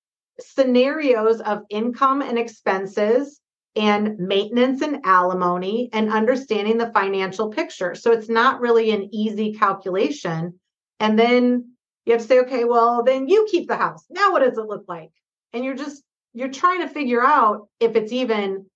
scenarios 0.41 1.41
of 1.41 1.63
income 1.71 2.23
and 2.23 2.39
expenses 2.39 3.41
and 3.77 4.19
maintenance 4.19 4.83
and 4.83 5.01
alimony 5.05 5.91
and 5.93 6.11
understanding 6.11 6.79
the 6.79 6.91
financial 6.93 7.51
picture. 7.51 7.95
So 7.95 8.11
it's 8.11 8.29
not 8.29 8.61
really 8.61 8.91
an 8.91 9.11
easy 9.13 9.53
calculation. 9.53 10.59
And 11.01 11.19
then 11.19 11.73
you 12.05 12.13
have 12.13 12.23
to 12.23 12.29
say, 12.29 12.41
okay, 12.41 12.65
well, 12.65 13.03
then 13.03 13.29
you 13.29 13.47
keep 13.51 13.69
the 13.69 13.77
house. 13.77 14.05
Now 14.11 14.33
what 14.33 14.41
does 14.41 14.59
it 14.59 14.67
look 14.67 14.85
like? 14.89 15.11
And 15.53 15.65
you're 15.65 15.77
just, 15.77 16.03
you're 16.33 16.49
trying 16.49 16.81
to 16.81 16.89
figure 16.89 17.23
out 17.23 17.69
if 17.81 17.97
it's 17.97 18.13
even, 18.13 18.67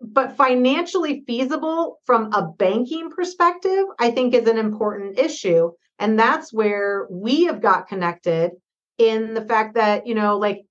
but 0.00 0.36
financially 0.36 1.22
feasible 1.26 2.00
from 2.06 2.32
a 2.32 2.48
banking 2.58 3.10
perspective, 3.10 3.84
I 3.98 4.10
think 4.10 4.34
is 4.34 4.48
an 4.48 4.58
important 4.58 5.18
issue. 5.18 5.72
And 5.98 6.18
that's 6.18 6.52
where 6.52 7.06
we 7.10 7.44
have 7.44 7.60
got 7.60 7.88
connected 7.88 8.52
in 8.98 9.34
the 9.34 9.44
fact 9.44 9.74
that, 9.74 10.06
you 10.06 10.14
know, 10.14 10.38
like, 10.38 10.62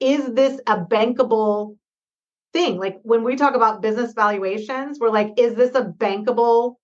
is 0.00 0.32
this 0.32 0.60
a 0.66 0.78
bankable 0.78 1.76
thing? 2.52 2.78
Like 2.78 2.98
when 3.02 3.22
we 3.22 3.36
talk 3.36 3.54
about 3.54 3.82
business 3.82 4.12
valuations, 4.14 4.98
we're 4.98 5.10
like, 5.10 5.34
is 5.36 5.54
this 5.54 5.74
a 5.74 5.84
bankable 5.84 6.76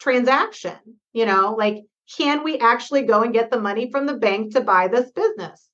transaction? 0.00 0.76
You 1.12 1.26
know, 1.26 1.54
like 1.56 1.84
can 2.16 2.44
we 2.44 2.58
actually 2.58 3.02
go 3.02 3.22
and 3.22 3.32
get 3.32 3.50
the 3.50 3.60
money 3.60 3.90
from 3.90 4.06
the 4.06 4.14
bank 4.14 4.54
to 4.54 4.60
buy 4.60 4.88
this 4.88 5.10
business? 5.12 5.68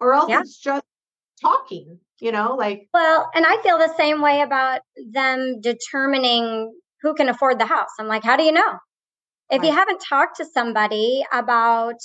Or 0.00 0.14
else 0.14 0.30
yeah. 0.30 0.40
it's 0.40 0.58
just 0.58 0.84
talking, 1.40 1.98
you 2.20 2.32
know, 2.32 2.54
like. 2.54 2.88
Well, 2.92 3.30
and 3.34 3.44
I 3.46 3.60
feel 3.62 3.78
the 3.78 3.94
same 3.96 4.20
way 4.20 4.40
about 4.40 4.80
them 5.12 5.60
determining 5.60 6.72
who 7.02 7.14
can 7.14 7.28
afford 7.28 7.58
the 7.58 7.66
house. 7.66 7.90
I'm 7.98 8.08
like, 8.08 8.24
how 8.24 8.36
do 8.36 8.42
you 8.42 8.52
know? 8.52 8.78
If 9.50 9.60
right. 9.60 9.68
you 9.68 9.74
haven't 9.74 10.00
talked 10.00 10.36
to 10.36 10.44
somebody 10.44 11.24
about 11.32 11.96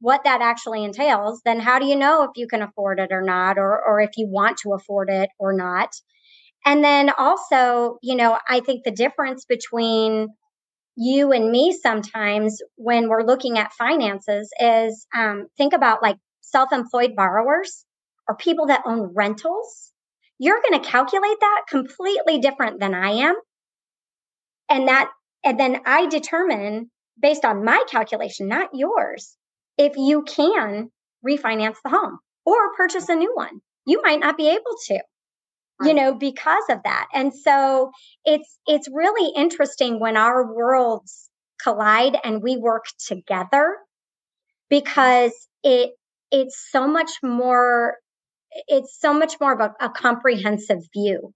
what 0.00 0.24
that 0.24 0.40
actually 0.40 0.84
entails, 0.84 1.40
then 1.44 1.60
how 1.60 1.78
do 1.78 1.86
you 1.86 1.96
know 1.96 2.22
if 2.22 2.30
you 2.36 2.46
can 2.46 2.62
afford 2.62 3.00
it 3.00 3.10
or 3.12 3.22
not, 3.22 3.58
or, 3.58 3.84
or 3.84 4.00
if 4.00 4.10
you 4.16 4.28
want 4.28 4.58
to 4.58 4.72
afford 4.72 5.10
it 5.10 5.30
or 5.38 5.52
not? 5.52 5.90
And 6.64 6.84
then 6.84 7.10
also, 7.16 7.98
you 8.02 8.14
know, 8.14 8.38
I 8.48 8.60
think 8.60 8.84
the 8.84 8.90
difference 8.90 9.44
between 9.44 10.28
you 11.00 11.30
and 11.30 11.52
me 11.52 11.72
sometimes 11.80 12.60
when 12.74 13.08
we're 13.08 13.22
looking 13.22 13.56
at 13.56 13.72
finances 13.72 14.50
is 14.58 15.06
um, 15.14 15.46
think 15.56 15.72
about 15.72 16.02
like 16.02 16.16
self-employed 16.40 17.14
borrowers 17.14 17.84
or 18.26 18.34
people 18.34 18.66
that 18.66 18.82
own 18.84 19.12
rentals. 19.14 19.92
You're 20.40 20.60
going 20.60 20.82
to 20.82 20.88
calculate 20.88 21.38
that 21.40 21.62
completely 21.68 22.38
different 22.40 22.80
than 22.80 22.94
i 22.94 23.10
am. 23.10 23.36
And 24.68 24.88
that 24.88 25.08
and 25.44 25.58
then 25.58 25.80
i 25.86 26.06
determine 26.06 26.90
based 27.20 27.44
on 27.44 27.64
my 27.64 27.82
calculation 27.88 28.48
not 28.48 28.70
yours 28.74 29.36
if 29.76 29.96
you 29.96 30.24
can 30.24 30.90
refinance 31.24 31.76
the 31.84 31.90
home 31.90 32.18
or 32.44 32.74
purchase 32.76 33.08
a 33.08 33.14
new 33.14 33.32
one. 33.34 33.60
You 33.86 34.02
might 34.02 34.18
not 34.18 34.36
be 34.36 34.48
able 34.48 34.76
to 34.88 35.00
you 35.84 35.94
know 35.94 36.14
because 36.14 36.64
of 36.70 36.78
that. 36.84 37.06
And 37.14 37.32
so 37.34 37.90
it's 38.24 38.58
it's 38.66 38.88
really 38.92 39.32
interesting 39.36 40.00
when 40.00 40.16
our 40.16 40.52
worlds 40.52 41.30
collide 41.62 42.16
and 42.24 42.42
we 42.42 42.56
work 42.56 42.84
together 43.06 43.76
because 44.68 45.32
it 45.62 45.90
it's 46.30 46.68
so 46.70 46.86
much 46.86 47.10
more 47.22 47.96
it's 48.66 48.98
so 48.98 49.12
much 49.12 49.34
more 49.40 49.52
of 49.52 49.60
a, 49.60 49.86
a 49.86 49.90
comprehensive 49.90 50.80
view 50.92 51.32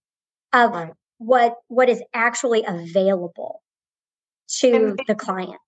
of 0.52 0.72
right. 0.72 0.92
what 1.18 1.54
what 1.68 1.88
is 1.88 2.02
actually 2.14 2.64
available 2.66 3.62
to 4.49 4.72
and, 4.72 5.00
the 5.06 5.14
client 5.14 5.61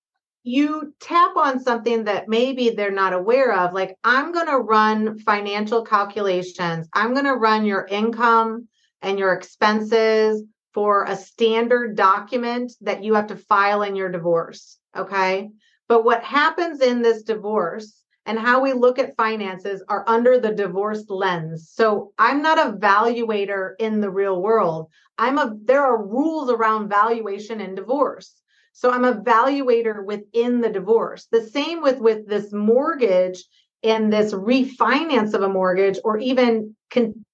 you 0.44 0.94
tap 1.00 1.36
on 1.36 1.58
something 1.58 2.04
that 2.04 2.28
maybe 2.28 2.70
they're 2.70 2.90
not 2.90 3.14
aware 3.14 3.52
of 3.58 3.72
like 3.72 3.96
i'm 4.04 4.30
going 4.30 4.46
to 4.46 4.58
run 4.58 5.18
financial 5.18 5.82
calculations. 5.82 6.86
I'm 6.92 7.14
going 7.14 7.24
to 7.24 7.34
run 7.34 7.64
your 7.64 7.86
income 7.86 8.68
and 9.00 9.18
your 9.18 9.32
expenses 9.32 10.44
for 10.74 11.04
a 11.04 11.16
standard 11.16 11.96
document 11.96 12.72
that 12.82 13.02
you 13.02 13.14
have 13.14 13.28
to 13.28 13.36
file 13.36 13.82
in 13.82 13.96
your 13.96 14.10
divorce 14.10 14.78
okay? 14.96 15.50
But 15.88 16.04
what 16.04 16.22
happens 16.22 16.80
in 16.80 17.02
this 17.02 17.22
divorce 17.22 18.02
and 18.26 18.38
how 18.38 18.60
we 18.60 18.72
look 18.72 18.98
at 18.98 19.16
finances 19.16 19.84
are 19.88 20.04
under 20.08 20.38
the 20.40 20.52
divorce 20.52 21.04
lens. 21.08 21.70
So 21.72 22.12
i'm 22.18 22.40
not 22.40 22.58
a 22.58 22.72
valuator 22.72 23.72
in 23.78 24.00
the 24.00 24.10
real 24.10 24.40
world. 24.40 24.88
I'm 25.18 25.38
a 25.38 25.54
there 25.62 25.82
are 25.82 26.06
rules 26.06 26.50
around 26.50 26.88
valuation 26.88 27.60
in 27.60 27.74
divorce 27.74 28.34
so 28.74 28.90
I'm 28.90 29.04
a 29.04 29.14
valuator 29.14 30.04
within 30.04 30.60
the 30.60 30.68
divorce. 30.68 31.28
The 31.30 31.46
same 31.46 31.80
with 31.80 32.00
with 32.00 32.28
this 32.28 32.52
mortgage 32.52 33.44
and 33.84 34.12
this 34.12 34.34
refinance 34.34 35.32
of 35.32 35.42
a 35.42 35.48
mortgage 35.48 35.98
or 36.04 36.18
even 36.18 36.74
con- 36.90 37.24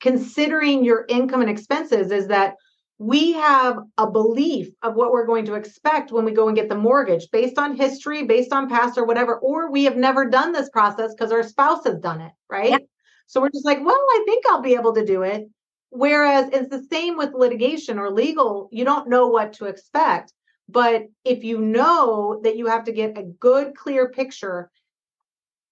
considering 0.00 0.84
your 0.84 1.04
income 1.08 1.42
and 1.42 1.50
expenses 1.50 2.10
is 2.10 2.28
that 2.28 2.54
we 2.98 3.32
have 3.32 3.76
a 3.98 4.10
belief 4.10 4.68
of 4.82 4.94
what 4.94 5.12
we're 5.12 5.26
going 5.26 5.44
to 5.44 5.54
expect 5.54 6.12
when 6.12 6.24
we 6.24 6.32
go 6.32 6.48
and 6.48 6.56
get 6.56 6.70
the 6.70 6.74
mortgage 6.74 7.28
based 7.30 7.58
on 7.58 7.76
history, 7.76 8.22
based 8.22 8.54
on 8.54 8.70
past 8.70 8.96
or 8.96 9.04
whatever, 9.04 9.38
or 9.38 9.70
we 9.70 9.84
have 9.84 9.96
never 9.96 10.24
done 10.24 10.52
this 10.52 10.70
process 10.70 11.12
because 11.12 11.30
our 11.30 11.42
spouse 11.42 11.84
has 11.84 11.98
done 11.98 12.22
it, 12.22 12.32
right? 12.48 12.70
Yep. 12.70 12.86
So 13.26 13.42
we're 13.42 13.50
just 13.50 13.66
like, 13.66 13.84
well, 13.84 13.94
I 13.94 14.24
think 14.26 14.46
I'll 14.46 14.62
be 14.62 14.74
able 14.74 14.94
to 14.94 15.04
do 15.04 15.22
it. 15.22 15.46
Whereas 15.90 16.48
it's 16.54 16.70
the 16.70 16.86
same 16.90 17.18
with 17.18 17.34
litigation 17.34 17.98
or 17.98 18.10
legal, 18.10 18.70
you 18.72 18.84
don't 18.84 19.10
know 19.10 19.28
what 19.28 19.52
to 19.54 19.66
expect. 19.66 20.32
But 20.68 21.06
if 21.24 21.44
you 21.44 21.58
know 21.58 22.40
that 22.42 22.56
you 22.56 22.66
have 22.66 22.84
to 22.84 22.92
get 22.92 23.18
a 23.18 23.22
good, 23.22 23.76
clear 23.76 24.08
picture, 24.10 24.70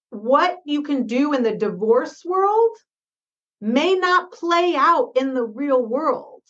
what 0.09 0.59
you 0.65 0.83
can 0.83 1.05
do 1.05 1.33
in 1.33 1.43
the 1.43 1.55
divorce 1.55 2.23
world 2.23 2.77
may 3.59 3.95
not 3.95 4.31
play 4.31 4.75
out 4.75 5.13
in 5.15 5.33
the 5.33 5.43
real 5.43 5.85
world. 5.85 6.41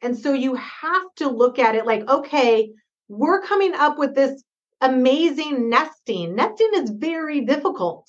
And 0.00 0.18
so 0.18 0.32
you 0.32 0.54
have 0.54 1.14
to 1.16 1.28
look 1.28 1.58
at 1.58 1.74
it 1.74 1.86
like, 1.86 2.08
okay, 2.08 2.70
we're 3.08 3.42
coming 3.42 3.74
up 3.74 3.98
with 3.98 4.14
this 4.14 4.42
amazing 4.80 5.68
nesting. 5.68 6.34
Nesting 6.34 6.70
is 6.74 6.90
very 6.90 7.42
difficult. 7.42 8.08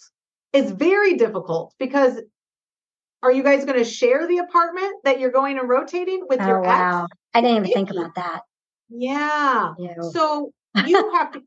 It's 0.54 0.72
very 0.72 1.16
difficult 1.16 1.74
because 1.78 2.22
are 3.22 3.32
you 3.32 3.44
guys 3.44 3.66
going 3.66 3.78
to 3.78 3.86
share 3.86 4.28
the 4.28 4.40
apartment 4.40 4.96
that 5.04 5.20
you're 5.20 5.32
going 5.32 5.58
and 5.58 5.70
rotating 5.70 6.25
with 6.28 6.42
oh, 6.42 6.48
your 6.48 6.62
wow. 6.62 7.04
ex? 7.04 7.18
I 7.34 7.42
didn't 7.42 7.66
even 7.66 7.74
think 7.74 7.92
about 7.92 8.16
that. 8.16 8.42
Yeah. 8.90 9.74
So 10.12 10.52
you 10.86 11.12
have 11.13 11.32
to, 11.34 11.42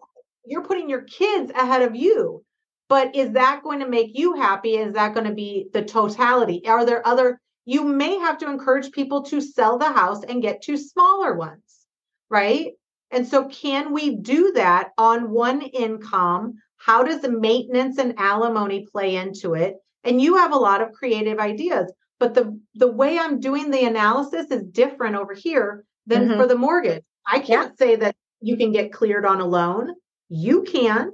you're 0.44 0.64
putting 0.64 0.88
your 0.88 1.02
kids 1.02 1.50
ahead 1.52 1.82
of 1.82 1.94
you. 1.96 2.42
But 2.88 3.16
is 3.16 3.32
that 3.32 3.62
going 3.64 3.80
to 3.80 3.88
make 3.88 4.16
you 4.16 4.34
happy? 4.34 4.76
Is 4.76 4.94
that 4.94 5.12
going 5.12 5.26
to 5.26 5.34
be 5.34 5.68
the 5.72 5.82
totality? 5.82 6.62
Are 6.66 6.86
there 6.86 7.06
other, 7.06 7.40
you 7.64 7.82
may 7.82 8.16
have 8.18 8.38
to 8.38 8.48
encourage 8.48 8.92
people 8.92 9.22
to 9.24 9.40
sell 9.40 9.76
the 9.76 9.90
house 9.92 10.22
and 10.22 10.42
get 10.42 10.62
two 10.62 10.76
smaller 10.76 11.34
ones, 11.34 11.86
right? 12.30 12.72
And 13.10 13.26
so, 13.26 13.48
can 13.48 13.92
we 13.92 14.16
do 14.16 14.52
that 14.52 14.90
on 14.98 15.30
one 15.30 15.62
income? 15.62 16.54
How 16.76 17.02
does 17.02 17.20
the 17.20 17.30
maintenance 17.30 17.98
and 17.98 18.14
alimony 18.18 18.86
play 18.90 19.16
into 19.16 19.54
it? 19.54 19.76
And 20.04 20.20
you 20.20 20.36
have 20.36 20.52
a 20.52 20.56
lot 20.56 20.80
of 20.80 20.92
creative 20.92 21.38
ideas. 21.38 21.92
but 22.18 22.34
the 22.34 22.58
the 22.74 22.90
way 22.90 23.18
I'm 23.18 23.40
doing 23.40 23.70
the 23.70 23.84
analysis 23.84 24.50
is 24.50 24.62
different 24.62 25.16
over 25.16 25.34
here 25.34 25.84
than 26.06 26.28
mm-hmm. 26.28 26.40
for 26.40 26.46
the 26.46 26.56
mortgage. 26.56 27.04
I 27.26 27.40
can't 27.40 27.72
yeah. 27.78 27.86
say 27.86 27.96
that 27.96 28.16
you 28.40 28.56
can 28.56 28.72
get 28.72 28.92
cleared 28.92 29.26
on 29.26 29.40
a 29.40 29.46
loan. 29.46 29.94
You 30.28 30.62
can. 30.62 31.12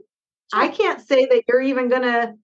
I 0.52 0.68
can't 0.68 1.00
say 1.00 1.26
that 1.26 1.44
you're 1.48 1.62
even 1.62 1.88
going 1.88 2.02
to 2.02 2.34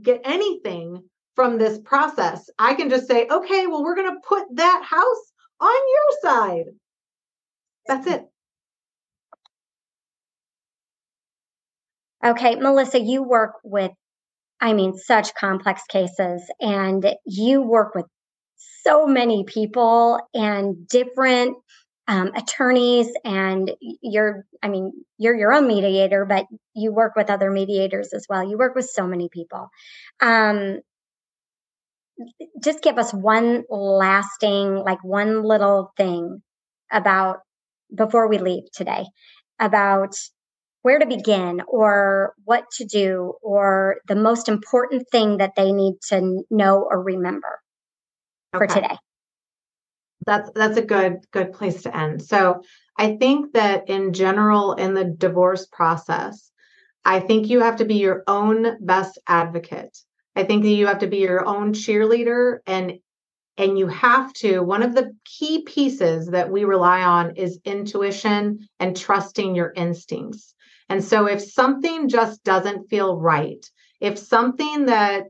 get 0.00 0.22
anything 0.24 1.02
from 1.34 1.58
this 1.58 1.78
process. 1.78 2.48
I 2.58 2.74
can 2.74 2.90
just 2.90 3.06
say, 3.06 3.26
okay, 3.30 3.66
well, 3.66 3.84
we're 3.84 3.94
going 3.94 4.12
to 4.12 4.20
put 4.26 4.44
that 4.56 4.82
house 4.84 5.32
on 5.60 5.70
your 5.70 6.32
side. 6.32 6.64
That's 7.86 8.06
it. 8.06 8.24
Okay, 12.24 12.54
Melissa, 12.56 13.00
you 13.00 13.22
work 13.22 13.54
with, 13.64 13.90
I 14.60 14.74
mean, 14.74 14.96
such 14.96 15.34
complex 15.34 15.82
cases, 15.88 16.42
and 16.60 17.04
you 17.26 17.62
work 17.62 17.94
with 17.96 18.06
so 18.84 19.06
many 19.06 19.44
people 19.44 20.20
and 20.32 20.86
different 20.88 21.56
um, 22.08 22.32
attorneys 22.34 23.08
and 23.24 23.70
you're 23.80 24.44
i 24.62 24.68
mean 24.68 24.92
you're 25.18 25.36
your 25.36 25.52
own 25.52 25.68
mediator 25.68 26.24
but 26.24 26.46
you 26.74 26.92
work 26.92 27.14
with 27.16 27.30
other 27.30 27.50
mediators 27.50 28.12
as 28.12 28.26
well. 28.28 28.48
You 28.48 28.58
work 28.58 28.74
with 28.74 28.86
so 28.86 29.06
many 29.06 29.28
people. 29.28 29.68
Um, 30.20 30.80
just 32.62 32.82
give 32.82 32.98
us 32.98 33.12
one 33.12 33.64
lasting 33.68 34.76
like 34.76 35.02
one 35.02 35.42
little 35.42 35.92
thing 35.96 36.42
about 36.90 37.38
before 37.94 38.28
we 38.28 38.38
leave 38.38 38.70
today 38.72 39.04
about 39.58 40.14
where 40.82 40.98
to 40.98 41.06
begin 41.06 41.62
or 41.66 42.34
what 42.44 42.64
to 42.76 42.84
do 42.84 43.34
or 43.42 43.96
the 44.08 44.14
most 44.14 44.48
important 44.48 45.06
thing 45.10 45.38
that 45.38 45.52
they 45.56 45.72
need 45.72 45.94
to 46.08 46.42
know 46.50 46.86
or 46.88 47.02
remember 47.02 47.60
okay. 48.54 48.66
for 48.66 48.66
today 48.66 48.96
that's 50.26 50.50
that's 50.54 50.76
a 50.78 50.82
good 50.82 51.18
good 51.32 51.52
place 51.52 51.82
to 51.82 51.96
end. 51.96 52.22
So 52.22 52.62
i 52.98 53.16
think 53.16 53.52
that 53.54 53.88
in 53.88 54.12
general 54.12 54.74
in 54.74 54.94
the 54.94 55.04
divorce 55.04 55.66
process 55.66 56.50
i 57.04 57.20
think 57.20 57.48
you 57.48 57.60
have 57.60 57.76
to 57.76 57.84
be 57.86 57.94
your 57.94 58.22
own 58.26 58.76
best 58.80 59.18
advocate. 59.26 59.96
I 60.36 60.44
think 60.44 60.62
that 60.62 60.70
you 60.70 60.86
have 60.86 61.00
to 61.00 61.06
be 61.06 61.18
your 61.18 61.44
own 61.46 61.72
cheerleader 61.72 62.58
and 62.66 62.98
and 63.58 63.78
you 63.78 63.86
have 63.88 64.32
to 64.34 64.60
one 64.60 64.82
of 64.82 64.94
the 64.94 65.12
key 65.24 65.62
pieces 65.64 66.28
that 66.28 66.50
we 66.50 66.64
rely 66.64 67.02
on 67.02 67.36
is 67.36 67.60
intuition 67.64 68.68
and 68.80 68.96
trusting 68.96 69.54
your 69.54 69.72
instincts. 69.76 70.54
And 70.88 71.04
so 71.04 71.26
if 71.26 71.42
something 71.42 72.08
just 72.08 72.44
doesn't 72.44 72.88
feel 72.88 73.16
right 73.18 73.64
if 74.00 74.18
something 74.18 74.86
that 74.86 75.26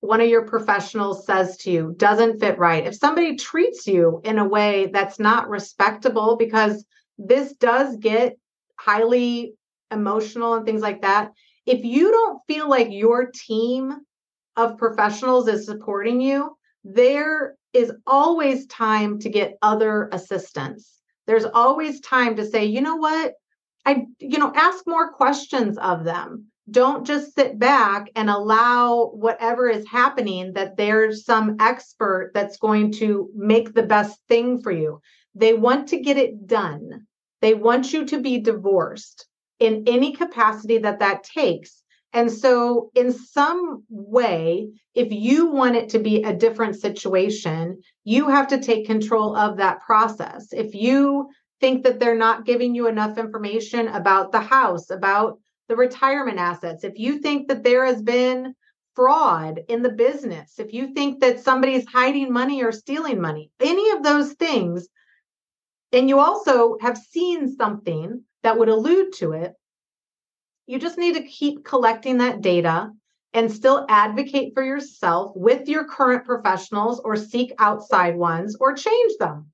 one 0.00 0.20
of 0.20 0.28
your 0.28 0.46
professionals 0.46 1.26
says 1.26 1.56
to 1.58 1.70
you 1.70 1.94
doesn't 1.96 2.38
fit 2.38 2.58
right, 2.58 2.86
if 2.86 2.94
somebody 2.94 3.36
treats 3.36 3.86
you 3.86 4.20
in 4.24 4.38
a 4.38 4.48
way 4.48 4.90
that's 4.92 5.18
not 5.18 5.48
respectable, 5.48 6.36
because 6.36 6.84
this 7.18 7.52
does 7.54 7.96
get 7.96 8.38
highly 8.76 9.54
emotional 9.90 10.54
and 10.54 10.64
things 10.64 10.82
like 10.82 11.02
that, 11.02 11.32
if 11.66 11.84
you 11.84 12.10
don't 12.10 12.40
feel 12.46 12.68
like 12.68 12.88
your 12.90 13.30
team 13.34 13.96
of 14.56 14.78
professionals 14.78 15.48
is 15.48 15.66
supporting 15.66 16.20
you, 16.20 16.56
there 16.84 17.56
is 17.72 17.92
always 18.06 18.66
time 18.66 19.18
to 19.18 19.28
get 19.28 19.58
other 19.62 20.08
assistance. 20.12 21.00
There's 21.26 21.44
always 21.44 22.00
time 22.00 22.36
to 22.36 22.46
say, 22.46 22.64
you 22.64 22.80
know 22.80 22.96
what? 22.96 23.34
I, 23.84 24.06
you 24.18 24.38
know, 24.38 24.52
ask 24.54 24.86
more 24.86 25.12
questions 25.12 25.76
of 25.78 26.04
them 26.04 26.46
don't 26.70 27.06
just 27.06 27.34
sit 27.34 27.58
back 27.58 28.10
and 28.14 28.28
allow 28.28 29.10
whatever 29.14 29.68
is 29.68 29.86
happening 29.88 30.52
that 30.54 30.76
there's 30.76 31.24
some 31.24 31.56
expert 31.60 32.32
that's 32.34 32.58
going 32.58 32.92
to 32.92 33.30
make 33.34 33.74
the 33.74 33.82
best 33.82 34.20
thing 34.28 34.60
for 34.60 34.72
you. 34.72 35.00
They 35.34 35.54
want 35.54 35.88
to 35.88 36.00
get 36.00 36.16
it 36.16 36.46
done. 36.46 37.06
They 37.40 37.54
want 37.54 37.92
you 37.92 38.04
to 38.06 38.20
be 38.20 38.40
divorced 38.40 39.26
in 39.58 39.84
any 39.86 40.12
capacity 40.12 40.78
that 40.78 40.98
that 41.00 41.24
takes. 41.24 41.82
And 42.12 42.32
so, 42.32 42.90
in 42.94 43.12
some 43.12 43.84
way, 43.90 44.70
if 44.94 45.12
you 45.12 45.46
want 45.46 45.76
it 45.76 45.90
to 45.90 45.98
be 45.98 46.22
a 46.22 46.34
different 46.34 46.76
situation, 46.76 47.82
you 48.04 48.28
have 48.28 48.48
to 48.48 48.60
take 48.60 48.86
control 48.86 49.36
of 49.36 49.58
that 49.58 49.80
process. 49.80 50.48
If 50.52 50.74
you 50.74 51.28
think 51.60 51.84
that 51.84 52.00
they're 52.00 52.16
not 52.16 52.46
giving 52.46 52.74
you 52.74 52.86
enough 52.86 53.18
information 53.18 53.88
about 53.88 54.32
the 54.32 54.40
house, 54.40 54.90
about 54.90 55.38
the 55.68 55.76
retirement 55.76 56.38
assets, 56.38 56.84
if 56.84 56.98
you 56.98 57.18
think 57.18 57.48
that 57.48 57.62
there 57.62 57.84
has 57.84 58.02
been 58.02 58.54
fraud 58.94 59.60
in 59.68 59.82
the 59.82 59.90
business, 59.90 60.58
if 60.58 60.72
you 60.72 60.94
think 60.94 61.20
that 61.20 61.40
somebody's 61.40 61.86
hiding 61.86 62.32
money 62.32 62.62
or 62.62 62.72
stealing 62.72 63.20
money, 63.20 63.50
any 63.60 63.90
of 63.90 64.02
those 64.02 64.32
things, 64.32 64.88
and 65.92 66.08
you 66.08 66.18
also 66.18 66.76
have 66.80 66.98
seen 66.98 67.54
something 67.54 68.22
that 68.42 68.58
would 68.58 68.68
allude 68.68 69.12
to 69.14 69.32
it, 69.32 69.54
you 70.66 70.78
just 70.78 70.98
need 70.98 71.14
to 71.14 71.22
keep 71.22 71.64
collecting 71.64 72.18
that 72.18 72.40
data 72.40 72.90
and 73.34 73.52
still 73.52 73.86
advocate 73.88 74.52
for 74.54 74.62
yourself 74.62 75.32
with 75.34 75.68
your 75.68 75.84
current 75.84 76.24
professionals 76.24 77.00
or 77.00 77.16
seek 77.16 77.52
outside 77.58 78.16
ones 78.16 78.56
or 78.58 78.74
change 78.74 79.12
them. 79.18 79.50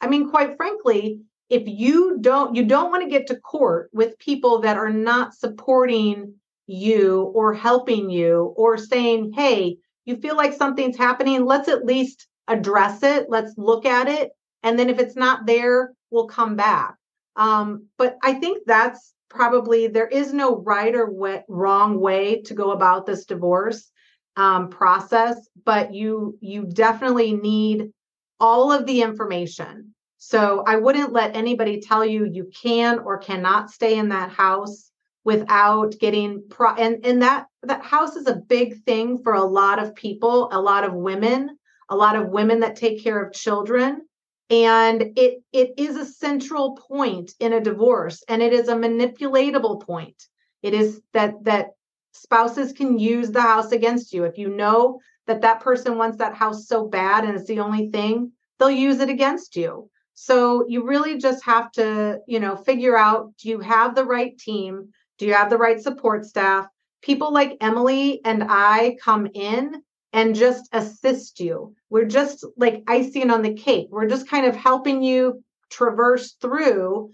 I 0.00 0.08
mean, 0.08 0.30
quite 0.30 0.56
frankly, 0.56 1.20
if 1.50 1.64
you 1.66 2.18
don't 2.20 2.54
you 2.54 2.64
don't 2.64 2.90
want 2.90 3.02
to 3.02 3.10
get 3.10 3.26
to 3.26 3.36
court 3.36 3.90
with 3.92 4.18
people 4.18 4.60
that 4.60 4.76
are 4.76 4.92
not 4.92 5.34
supporting 5.34 6.34
you 6.66 7.22
or 7.34 7.52
helping 7.52 8.08
you 8.08 8.54
or 8.56 8.78
saying 8.78 9.32
hey 9.34 9.76
you 10.06 10.16
feel 10.16 10.36
like 10.36 10.54
something's 10.54 10.96
happening 10.96 11.44
let's 11.44 11.68
at 11.68 11.84
least 11.84 12.28
address 12.48 13.02
it 13.02 13.26
let's 13.28 13.52
look 13.58 13.84
at 13.84 14.08
it 14.08 14.30
and 14.62 14.78
then 14.78 14.88
if 14.88 14.98
it's 14.98 15.16
not 15.16 15.46
there 15.46 15.92
we'll 16.10 16.26
come 16.26 16.56
back. 16.56 16.96
Um, 17.36 17.86
but 17.98 18.16
i 18.22 18.34
think 18.34 18.62
that's 18.66 19.12
probably 19.28 19.86
there 19.86 20.08
is 20.08 20.32
no 20.32 20.56
right 20.56 20.94
or 20.94 21.10
way, 21.10 21.44
wrong 21.48 22.00
way 22.00 22.42
to 22.42 22.54
go 22.54 22.72
about 22.72 23.06
this 23.06 23.24
divorce 23.24 23.90
um, 24.36 24.68
process 24.68 25.36
but 25.64 25.92
you 25.92 26.38
you 26.40 26.66
definitely 26.66 27.32
need 27.32 27.90
all 28.38 28.72
of 28.72 28.86
the 28.86 29.02
information 29.02 29.94
so 30.22 30.62
I 30.66 30.76
wouldn't 30.76 31.14
let 31.14 31.34
anybody 31.34 31.80
tell 31.80 32.04
you 32.04 32.26
you 32.26 32.50
can 32.54 32.98
or 32.98 33.16
cannot 33.16 33.70
stay 33.70 33.98
in 33.98 34.10
that 34.10 34.30
house 34.30 34.90
without 35.24 35.94
getting 35.98 36.44
pro 36.50 36.74
and, 36.74 37.04
and 37.06 37.22
that 37.22 37.46
that 37.62 37.82
house 37.82 38.16
is 38.16 38.26
a 38.26 38.36
big 38.36 38.84
thing 38.84 39.22
for 39.22 39.32
a 39.32 39.42
lot 39.42 39.78
of 39.78 39.94
people, 39.94 40.50
a 40.52 40.60
lot 40.60 40.84
of 40.84 40.92
women, 40.92 41.56
a 41.88 41.96
lot 41.96 42.16
of 42.16 42.28
women 42.28 42.60
that 42.60 42.76
take 42.76 43.02
care 43.02 43.22
of 43.22 43.32
children. 43.32 44.02
And 44.50 45.12
it 45.16 45.42
it 45.54 45.70
is 45.78 45.96
a 45.96 46.04
central 46.04 46.76
point 46.76 47.32
in 47.40 47.54
a 47.54 47.60
divorce 47.60 48.22
and 48.28 48.42
it 48.42 48.52
is 48.52 48.68
a 48.68 48.74
manipulatable 48.74 49.86
point. 49.86 50.22
It 50.62 50.74
is 50.74 51.00
that 51.14 51.32
that 51.44 51.70
spouses 52.12 52.72
can 52.74 52.98
use 52.98 53.30
the 53.30 53.40
house 53.40 53.72
against 53.72 54.12
you. 54.12 54.24
If 54.24 54.36
you 54.36 54.50
know 54.50 55.00
that 55.26 55.40
that 55.40 55.60
person 55.60 55.96
wants 55.96 56.18
that 56.18 56.34
house 56.34 56.68
so 56.68 56.86
bad 56.86 57.24
and 57.24 57.38
it's 57.38 57.48
the 57.48 57.60
only 57.60 57.88
thing, 57.90 58.32
they'll 58.58 58.70
use 58.70 59.00
it 59.00 59.08
against 59.08 59.56
you. 59.56 59.89
So 60.22 60.66
you 60.68 60.86
really 60.86 61.16
just 61.16 61.42
have 61.46 61.72
to, 61.72 62.18
you 62.26 62.40
know, 62.40 62.54
figure 62.54 62.94
out 62.94 63.32
do 63.38 63.48
you 63.48 63.58
have 63.60 63.94
the 63.94 64.04
right 64.04 64.36
team? 64.36 64.90
Do 65.16 65.24
you 65.24 65.32
have 65.32 65.48
the 65.48 65.56
right 65.56 65.80
support 65.80 66.26
staff? 66.26 66.66
People 67.00 67.32
like 67.32 67.56
Emily 67.62 68.20
and 68.22 68.44
I 68.46 68.98
come 69.02 69.28
in 69.32 69.82
and 70.12 70.34
just 70.34 70.68
assist 70.74 71.40
you. 71.40 71.74
We're 71.88 72.04
just 72.04 72.44
like 72.58 72.82
icing 72.86 73.30
on 73.30 73.40
the 73.40 73.54
cake. 73.54 73.88
We're 73.90 74.10
just 74.10 74.28
kind 74.28 74.44
of 74.44 74.54
helping 74.54 75.02
you 75.02 75.42
traverse 75.70 76.32
through. 76.34 77.12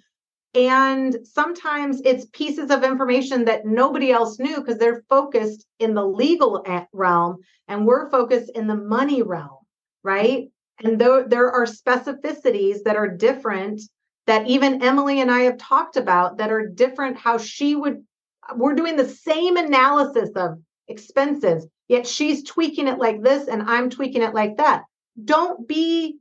And 0.55 1.16
sometimes 1.23 2.03
it's 2.05 2.27
pieces 2.33 2.73
of 2.73 2.83
information 2.83 3.45
that 3.45 3.66
nobody 3.66 4.11
else 4.11 4.40
knew 4.40 4.57
because 4.57 4.79
they're 4.79 5.05
focused 5.09 5.64
in 5.79 5.95
the 5.95 6.05
legal 6.05 6.66
realm 6.92 7.37
and 7.69 7.87
we're 7.87 8.11
focused 8.11 8.51
in 8.57 8.66
the 8.66 8.75
money 8.75 9.23
realm, 9.23 9.59
right? 10.03 10.49
And 10.83 10.99
though 11.01 11.25
there 11.27 11.51
are 11.51 11.65
specificities 11.67 12.83
that 12.85 12.97
are 12.97 13.09
different 13.09 13.81
that 14.27 14.47
even 14.49 14.83
Emily 14.83 15.21
and 15.21 15.31
I 15.31 15.43
have 15.43 15.57
talked 15.57 15.97
about 15.97 16.39
that 16.39 16.51
are 16.51 16.67
different, 16.67 17.17
how 17.17 17.39
she 17.39 17.75
would, 17.75 18.03
we're 18.55 18.75
doing 18.75 18.97
the 18.97 19.09
same 19.09 19.57
analysis 19.57 20.31
of 20.37 20.59
expenses, 20.89 21.67
yet 21.89 22.07
she's 22.07 22.43
tweaking 22.43 22.89
it 22.89 22.99
like 22.99 23.23
this 23.23 23.49
and 23.49 23.62
I'm 23.62 23.89
tweaking 23.89 24.23
it 24.23 24.35
like 24.35 24.57
that. 24.57 24.85
Don't 25.25 25.67
be, 25.67 26.19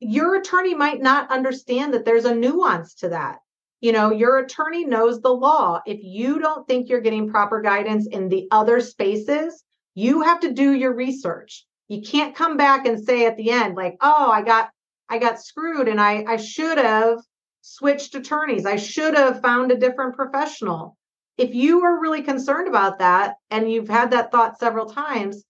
your 0.00 0.36
attorney 0.36 0.74
might 0.74 1.00
not 1.00 1.30
understand 1.30 1.94
that 1.94 2.04
there's 2.04 2.24
a 2.24 2.34
nuance 2.34 2.94
to 2.96 3.10
that. 3.10 3.38
You 3.80 3.92
know, 3.92 4.10
your 4.10 4.38
attorney 4.38 4.86
knows 4.86 5.20
the 5.20 5.32
law. 5.32 5.82
If 5.86 6.00
you 6.02 6.40
don't 6.40 6.66
think 6.66 6.88
you're 6.88 7.00
getting 7.00 7.30
proper 7.30 7.60
guidance 7.60 8.06
in 8.06 8.28
the 8.28 8.48
other 8.50 8.80
spaces, 8.80 9.62
you 9.94 10.22
have 10.22 10.40
to 10.40 10.52
do 10.52 10.72
your 10.72 10.94
research 10.94 11.66
you 11.94 12.02
can't 12.02 12.34
come 12.34 12.56
back 12.56 12.86
and 12.86 13.04
say 13.04 13.26
at 13.26 13.36
the 13.36 13.50
end 13.50 13.74
like 13.76 13.96
oh 14.00 14.30
i 14.30 14.42
got 14.42 14.70
i 15.08 15.18
got 15.18 15.40
screwed 15.40 15.88
and 15.88 16.00
i 16.00 16.24
i 16.28 16.36
should 16.36 16.78
have 16.78 17.18
switched 17.62 18.14
attorneys 18.14 18.66
i 18.66 18.76
should 18.76 19.14
have 19.14 19.40
found 19.40 19.70
a 19.70 19.78
different 19.78 20.14
professional 20.14 20.96
if 21.38 21.54
you 21.54 21.84
are 21.84 22.00
really 22.00 22.22
concerned 22.22 22.68
about 22.68 22.98
that 22.98 23.34
and 23.50 23.70
you've 23.70 23.88
had 23.88 24.10
that 24.10 24.30
thought 24.30 24.58
several 24.58 24.86
times 24.86 25.44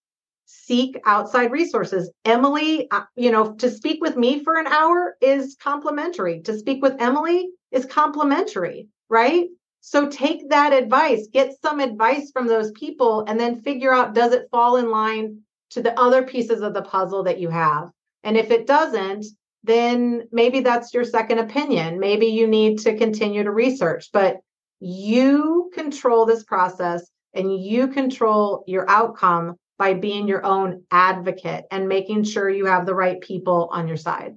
seek 0.46 1.00
outside 1.07 1.50
resources. 1.50 2.11
Emily, 2.24 2.90
uh, 2.90 3.02
you 3.16 3.30
know, 3.30 3.54
to 3.54 3.70
speak 3.70 4.00
with 4.00 4.16
me 4.16 4.42
for 4.42 4.59
an 4.59 4.66
hour 4.66 5.16
is 5.20 5.57
complimentary. 5.61 6.40
To 6.42 6.59
speak 6.59 6.83
with 6.83 6.96
Emily 7.00 7.50
is 7.72 7.87
complimentary, 7.87 8.88
right? 9.09 9.46
So 9.80 10.09
take 10.09 10.48
that 10.50 10.72
advice, 10.72 11.28
get 11.33 11.61
some 11.61 11.80
advice 11.80 12.30
from 12.33 12.46
those 12.46 12.70
people, 12.72 13.24
and 13.26 13.38
then 13.38 13.61
figure 13.61 13.92
out 13.92 14.14
does 14.14 14.33
it 14.33 14.48
fall 14.50 14.76
in 14.76 14.90
line 14.90 15.40
to 15.74 15.82
the 15.82 15.98
other 15.98 16.22
pieces 16.22 16.62
of 16.62 16.74
the 16.74 16.82
puzzle 16.82 17.24
that 17.24 17.38
you 17.38 17.50
have? 17.50 17.90
And 18.24 18.37
if 18.37 18.50
it 18.50 18.66
doesn't, 18.66 19.26
then 19.62 20.28
maybe 20.32 20.60
that's 20.60 20.92
your 20.92 21.04
second 21.04 21.38
opinion. 21.38 22.00
Maybe 22.00 22.26
you 22.26 22.46
need 22.46 22.78
to 22.80 22.96
continue 22.96 23.44
to 23.44 23.50
research, 23.50 24.10
but 24.12 24.38
you 24.80 25.70
control 25.74 26.26
this 26.26 26.42
process 26.44 27.08
and 27.34 27.54
you 27.62 27.88
control 27.88 28.64
your 28.66 28.88
outcome 28.88 29.56
by 29.78 29.94
being 29.94 30.28
your 30.28 30.44
own 30.44 30.84
advocate 30.90 31.64
and 31.70 31.88
making 31.88 32.24
sure 32.24 32.48
you 32.48 32.66
have 32.66 32.87
the 32.87 32.94
right 32.94 33.20
people 33.20 33.68
on 33.72 33.88
your 33.88 33.96
side. 33.96 34.34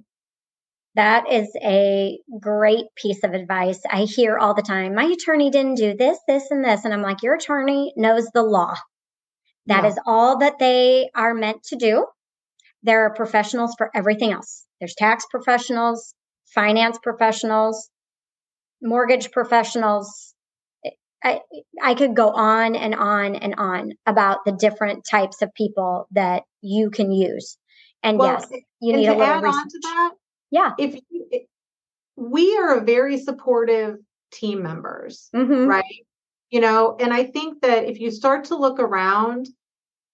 That 0.94 1.30
is 1.30 1.48
a 1.62 2.18
great 2.40 2.86
piece 2.96 3.22
of 3.22 3.32
advice. 3.32 3.80
I 3.88 4.02
hear 4.02 4.36
all 4.36 4.54
the 4.54 4.62
time, 4.62 4.94
my 4.94 5.04
attorney 5.04 5.50
didn't 5.50 5.76
do 5.76 5.96
this, 5.96 6.18
this, 6.26 6.50
and 6.50 6.64
this. 6.64 6.84
And 6.84 6.92
I'm 6.92 7.02
like, 7.02 7.22
your 7.22 7.34
attorney 7.34 7.92
knows 7.96 8.26
the 8.34 8.42
law. 8.42 8.74
That 9.68 9.84
yeah. 9.84 9.90
is 9.90 9.98
all 10.06 10.38
that 10.38 10.58
they 10.58 11.10
are 11.14 11.34
meant 11.34 11.62
to 11.64 11.76
do. 11.76 12.06
There 12.82 13.06
are 13.06 13.14
professionals 13.14 13.74
for 13.78 13.90
everything 13.94 14.32
else. 14.32 14.64
There's 14.80 14.94
tax 14.94 15.24
professionals, 15.30 16.14
finance 16.54 16.98
professionals, 17.02 17.88
mortgage 18.82 19.30
professionals. 19.30 20.34
I, 21.22 21.40
I 21.82 21.94
could 21.94 22.14
go 22.14 22.30
on 22.30 22.76
and 22.76 22.94
on 22.94 23.34
and 23.34 23.54
on 23.56 23.92
about 24.06 24.38
the 24.44 24.52
different 24.52 25.04
types 25.08 25.42
of 25.42 25.52
people 25.54 26.06
that 26.12 26.42
you 26.60 26.90
can 26.90 27.10
use. 27.10 27.56
And 28.02 28.18
well, 28.18 28.38
yes, 28.40 28.48
you 28.80 28.96
need 28.96 29.06
a 29.06 29.10
little 29.10 29.24
add 29.24 29.42
research. 29.42 29.54
on 29.54 29.68
to 29.68 29.78
that 29.82 30.12
yeah. 30.50 30.72
If 30.78 30.94
you, 31.10 31.26
it, 31.30 31.48
we 32.16 32.56
are 32.56 32.80
very 32.80 33.18
supportive 33.18 33.96
team 34.32 34.62
members, 34.62 35.28
mm-hmm. 35.34 35.66
right? 35.66 35.84
You 36.50 36.60
know, 36.60 36.96
and 36.98 37.12
I 37.12 37.24
think 37.24 37.62
that 37.62 37.84
if 37.84 38.00
you 38.00 38.10
start 38.10 38.44
to 38.44 38.56
look 38.56 38.78
around, 38.80 39.48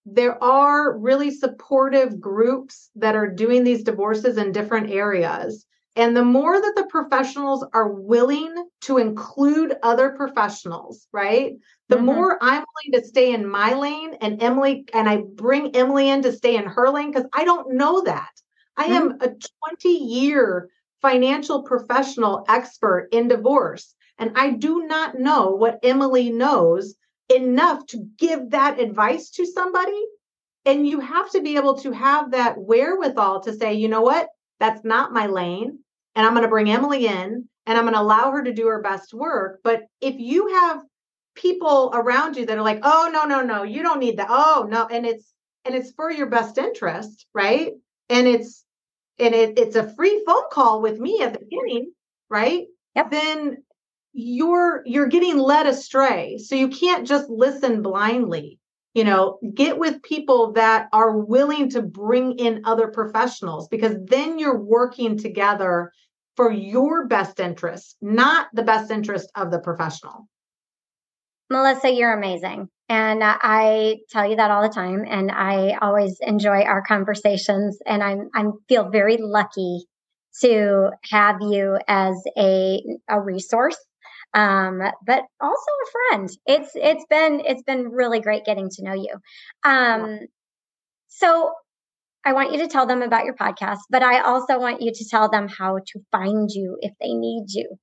there 0.06 0.42
are 0.42 0.96
really 0.98 1.30
supportive 1.30 2.20
groups 2.20 2.90
that 2.96 3.16
are 3.16 3.30
doing 3.30 3.64
these 3.64 3.82
divorces 3.82 4.36
in 4.36 4.52
different 4.52 4.90
areas. 4.90 5.66
And 5.96 6.16
the 6.16 6.24
more 6.24 6.60
that 6.60 6.74
the 6.76 6.86
professionals 6.86 7.64
are 7.72 7.88
willing 7.88 8.52
to 8.82 8.98
include 8.98 9.76
other 9.82 10.10
professionals, 10.10 11.06
right? 11.12 11.52
The 11.88 11.96
mm-hmm. 11.96 12.04
more 12.04 12.38
I'm 12.40 12.64
willing 12.64 13.00
to 13.00 13.08
stay 13.08 13.32
in 13.32 13.48
my 13.48 13.74
lane 13.74 14.14
and 14.20 14.42
Emily, 14.42 14.86
and 14.92 15.08
I 15.08 15.18
bring 15.18 15.74
Emily 15.76 16.10
in 16.10 16.22
to 16.22 16.32
stay 16.32 16.56
in 16.56 16.64
her 16.64 16.90
lane 16.90 17.12
because 17.12 17.28
I 17.32 17.44
don't 17.44 17.74
know 17.74 18.02
that. 18.02 18.30
I 18.76 18.86
am 18.86 19.18
a 19.20 19.28
20 19.28 19.88
year 19.88 20.68
financial 21.00 21.62
professional 21.62 22.44
expert 22.48 23.08
in 23.12 23.28
divorce, 23.28 23.94
and 24.18 24.32
I 24.36 24.50
do 24.50 24.86
not 24.86 25.18
know 25.18 25.50
what 25.50 25.78
Emily 25.84 26.30
knows 26.30 26.96
enough 27.28 27.87
to 27.87 28.08
give 28.18 28.50
that 28.50 28.80
advice 28.80 29.30
to 29.30 29.46
somebody. 29.46 30.00
And 30.66 30.87
you 30.87 31.00
have 31.00 31.30
to 31.32 31.42
be 31.42 31.56
able 31.56 31.78
to 31.78 31.92
have 31.92 32.30
that 32.30 32.56
wherewithal 32.56 33.42
to 33.42 33.52
say, 33.54 33.74
you 33.74 33.88
know 33.88 34.00
what, 34.00 34.28
that's 34.60 34.84
not 34.84 35.12
my 35.12 35.26
lane. 35.26 35.78
And 36.14 36.26
I'm 36.26 36.32
going 36.32 36.42
to 36.44 36.48
bring 36.48 36.70
Emily 36.70 37.06
in 37.06 37.48
and 37.66 37.78
I'm 37.78 37.84
going 37.84 37.94
to 37.94 38.00
allow 38.00 38.30
her 38.30 38.42
to 38.42 38.52
do 38.52 38.68
her 38.68 38.80
best 38.80 39.12
work. 39.12 39.60
But 39.62 39.82
if 40.00 40.18
you 40.18 40.48
have 40.54 40.82
people 41.34 41.90
around 41.92 42.37
you 42.37 42.46
that 42.46 42.56
are 42.56 42.62
like, 42.62 42.80
oh, 42.82 43.10
no, 43.12 43.24
no, 43.24 43.42
no, 43.42 43.62
you 43.62 43.82
don't 43.82 44.00
need 44.00 44.18
that. 44.18 44.28
Oh, 44.30 44.66
no. 44.68 44.87
And 44.87 45.04
it's, 45.04 45.34
and 45.64 45.74
it's 45.74 45.92
for 45.92 46.10
your 46.10 46.26
best 46.26 46.56
interest, 46.56 47.26
right? 47.34 47.72
And 48.08 48.26
it's 48.26 48.64
and 49.18 49.34
it, 49.34 49.58
it's 49.58 49.76
a 49.76 49.92
free 49.94 50.22
phone 50.26 50.48
call 50.50 50.82
with 50.82 50.98
me 50.98 51.20
at 51.22 51.32
the 51.32 51.38
beginning, 51.38 51.92
right? 52.28 52.66
Yep. 52.96 53.10
Then 53.10 53.63
you're 54.14 54.83
you're 54.87 55.09
getting 55.09 55.38
led 55.38 55.66
astray. 55.66 56.38
So 56.38 56.55
you 56.55 56.68
can't 56.68 57.07
just 57.07 57.29
listen 57.29 57.83
blindly. 57.83 58.61
You 58.94 59.03
know, 59.03 59.40
get 59.55 59.79
with 59.79 60.05
people 60.05 60.53
that 60.53 60.88
are 60.92 61.18
willing 61.18 61.68
to 61.70 61.83
bring 61.83 62.38
in 62.38 62.62
other 62.64 62.87
professionals 62.87 63.66
because 63.66 63.96
then 64.07 64.38
you're 64.38 64.59
working 64.59 65.18
together 65.18 65.92
for 66.37 66.53
your 66.53 67.07
best 67.07 67.40
interest, 67.40 67.96
not 68.00 68.46
the 68.53 68.62
best 68.62 68.92
interest 68.92 69.29
of 69.35 69.50
the 69.50 69.59
professional. 69.59 70.29
Melissa, 71.50 71.92
you're 71.92 72.16
amazing. 72.16 72.68
And 72.88 73.20
I 73.24 73.96
tell 74.11 74.29
you 74.29 74.37
that 74.37 74.50
all 74.50 74.62
the 74.62 74.68
time. 74.68 75.05
And 75.09 75.31
I 75.31 75.77
always 75.83 76.18
enjoy 76.20 76.62
our 76.62 76.83
conversations. 76.83 77.79
And 77.87 78.03
I'm, 78.03 78.31
I 78.35 78.44
feel 78.68 78.90
very 78.90 79.16
lucky 79.16 79.87
to 80.40 80.90
have 81.11 81.37
you 81.40 81.79
as 81.88 82.14
a, 82.37 82.83
a 83.09 83.20
resource. 83.20 83.77
Um, 84.34 84.82
but 85.06 85.22
also 85.40 85.52
a 85.52 86.10
friend. 86.10 86.28
It's 86.46 86.72
it's 86.74 87.04
been 87.08 87.40
it's 87.44 87.62
been 87.62 87.90
really 87.90 88.20
great 88.20 88.44
getting 88.44 88.68
to 88.68 88.82
know 88.82 88.94
you. 88.94 89.14
Um, 89.64 90.20
so 91.08 91.52
I 92.24 92.32
want 92.32 92.52
you 92.52 92.58
to 92.58 92.68
tell 92.68 92.86
them 92.86 93.02
about 93.02 93.24
your 93.24 93.34
podcast, 93.34 93.80
but 93.90 94.02
I 94.02 94.20
also 94.20 94.58
want 94.58 94.80
you 94.80 94.92
to 94.92 95.08
tell 95.08 95.28
them 95.28 95.46
how 95.46 95.78
to 95.78 96.00
find 96.10 96.50
you 96.50 96.78
if 96.80 96.92
they 97.00 97.12
need 97.12 97.44
you. 97.48 97.76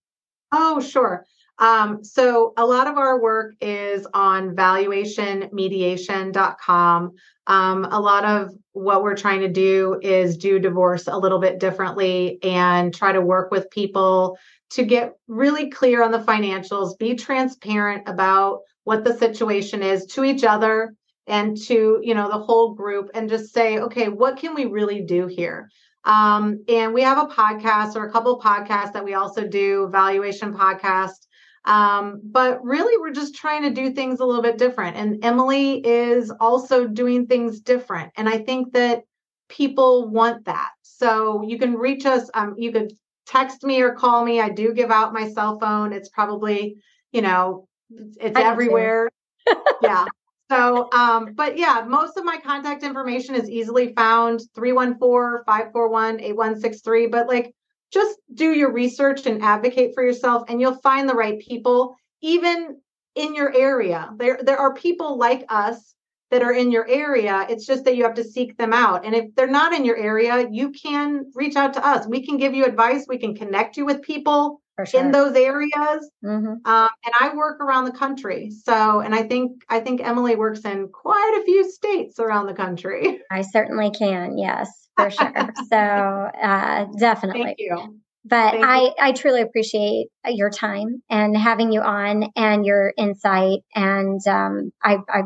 Oh, 0.51 0.81
sure. 0.81 1.23
Um, 1.59 2.03
so 2.03 2.53
a 2.57 2.65
lot 2.65 2.87
of 2.87 2.97
our 2.97 3.21
work 3.21 3.53
is 3.61 4.07
on 4.13 4.55
valuationmediation.com. 4.55 7.11
Um, 7.47 7.85
a 7.85 7.99
lot 7.99 8.25
of 8.25 8.51
what 8.71 9.03
we're 9.03 9.15
trying 9.15 9.41
to 9.41 9.47
do 9.47 9.99
is 10.01 10.37
do 10.37 10.57
divorce 10.57 11.07
a 11.07 11.17
little 11.17 11.39
bit 11.39 11.59
differently 11.59 12.39
and 12.41 12.91
try 12.93 13.11
to 13.11 13.21
work 13.21 13.51
with 13.51 13.69
people 13.69 14.39
to 14.71 14.83
get 14.83 15.13
really 15.27 15.69
clear 15.69 16.03
on 16.03 16.11
the 16.11 16.19
financials, 16.19 16.97
be 16.97 17.15
transparent 17.15 18.07
about 18.07 18.61
what 18.83 19.03
the 19.03 19.13
situation 19.13 19.83
is 19.83 20.05
to 20.07 20.23
each 20.23 20.43
other 20.43 20.93
and 21.27 21.55
to 21.55 21.99
you 22.01 22.15
know 22.15 22.27
the 22.27 22.37
whole 22.37 22.73
group 22.73 23.11
and 23.13 23.29
just 23.29 23.53
say 23.53 23.77
okay 23.77 24.07
what 24.07 24.37
can 24.37 24.55
we 24.55 24.65
really 24.65 25.03
do 25.03 25.27
here 25.27 25.69
um, 26.03 26.63
and 26.67 26.95
we 26.95 27.03
have 27.03 27.19
a 27.19 27.31
podcast 27.31 27.95
or 27.95 28.07
a 28.07 28.11
couple 28.11 28.39
podcasts 28.39 28.93
that 28.93 29.05
we 29.05 29.13
also 29.13 29.47
do 29.47 29.87
valuation 29.91 30.51
podcast 30.51 31.27
um, 31.65 32.21
but 32.23 32.63
really, 32.63 32.97
we're 32.99 33.13
just 33.13 33.35
trying 33.35 33.63
to 33.63 33.69
do 33.69 33.91
things 33.91 34.19
a 34.19 34.25
little 34.25 34.41
bit 34.41 34.57
different. 34.57 34.97
And 34.97 35.23
Emily 35.23 35.85
is 35.85 36.31
also 36.39 36.87
doing 36.87 37.27
things 37.27 37.59
different. 37.59 38.11
And 38.17 38.27
I 38.27 38.39
think 38.39 38.73
that 38.73 39.03
people 39.47 40.09
want 40.09 40.45
that. 40.45 40.71
So 40.81 41.43
you 41.43 41.59
can 41.59 41.75
reach 41.75 42.05
us. 42.05 42.29
Um, 42.33 42.55
you 42.57 42.71
could 42.71 42.93
text 43.31 43.63
me 43.63 43.81
or 43.81 43.93
call 43.93 44.23
me. 44.25 44.39
I 44.39 44.49
do 44.49 44.73
give 44.73 44.91
out 44.91 45.13
my 45.13 45.29
cell 45.29 45.59
phone. 45.59 45.93
It's 45.93 46.09
probably, 46.09 46.77
you 47.11 47.21
know, 47.21 47.67
it's 47.89 48.37
I 48.37 48.43
everywhere. 48.43 49.09
yeah. 49.81 50.05
So, 50.49 50.89
um, 50.91 51.33
but 51.33 51.57
yeah, 51.57 51.85
most 51.87 52.17
of 52.17 52.25
my 52.25 52.37
contact 52.37 52.83
information 52.83 53.35
is 53.35 53.49
easily 53.49 53.93
found 53.95 54.41
314 54.53 55.45
541 55.45 56.19
8163. 56.19 57.07
But 57.07 57.27
like, 57.27 57.53
just 57.91 58.17
do 58.33 58.51
your 58.51 58.71
research 58.71 59.25
and 59.25 59.41
advocate 59.41 59.93
for 59.93 60.03
yourself 60.03 60.43
and 60.47 60.59
you'll 60.59 60.79
find 60.79 61.07
the 61.07 61.13
right 61.13 61.39
people 61.39 61.95
even 62.21 62.77
in 63.15 63.35
your 63.35 63.53
area 63.55 64.09
there 64.17 64.39
there 64.43 64.57
are 64.57 64.73
people 64.73 65.17
like 65.17 65.45
us 65.49 65.93
that 66.31 66.41
are 66.41 66.53
in 66.53 66.71
your 66.71 66.87
area 66.87 67.45
it's 67.49 67.65
just 67.65 67.85
that 67.85 67.95
you 67.95 68.03
have 68.03 68.15
to 68.15 68.23
seek 68.23 68.57
them 68.57 68.73
out 68.73 69.05
and 69.05 69.15
if 69.15 69.25
they're 69.35 69.47
not 69.47 69.73
in 69.73 69.85
your 69.85 69.97
area 69.97 70.47
you 70.49 70.71
can 70.71 71.25
reach 71.35 71.55
out 71.55 71.73
to 71.73 71.85
us 71.85 72.07
we 72.07 72.25
can 72.25 72.37
give 72.37 72.53
you 72.53 72.65
advice 72.65 73.05
we 73.07 73.17
can 73.17 73.35
connect 73.35 73.77
you 73.77 73.85
with 73.85 74.01
people 74.01 74.61
sure. 74.85 74.99
in 74.99 75.11
those 75.11 75.35
areas 75.35 76.09
mm-hmm. 76.25 76.53
um, 76.65 76.89
and 77.05 77.13
i 77.19 77.33
work 77.35 77.59
around 77.61 77.85
the 77.85 77.91
country 77.91 78.49
so 78.49 78.99
and 79.01 79.13
i 79.13 79.21
think 79.21 79.63
i 79.69 79.79
think 79.79 80.01
emily 80.01 80.35
works 80.35 80.61
in 80.61 80.87
quite 80.87 81.39
a 81.41 81.45
few 81.45 81.69
states 81.69 82.19
around 82.19 82.47
the 82.47 82.53
country 82.53 83.19
i 83.31 83.41
certainly 83.41 83.91
can 83.91 84.37
yes 84.37 84.81
for 84.95 85.09
sure. 85.09 85.33
so 85.69 85.77
uh, 86.43 86.85
definitely. 86.97 87.43
Thank 87.43 87.59
you. 87.59 88.01
But 88.23 88.51
Thank 88.51 88.65
I, 88.65 88.81
you. 88.81 88.93
I 88.99 89.11
truly 89.13 89.41
appreciate 89.41 90.07
your 90.27 90.51
time 90.51 91.01
and 91.09 91.35
having 91.35 91.71
you 91.71 91.81
on 91.81 92.25
and 92.35 92.65
your 92.65 92.93
insight. 92.95 93.59
And 93.73 94.25
um, 94.27 94.71
I, 94.83 94.97
I 95.09 95.21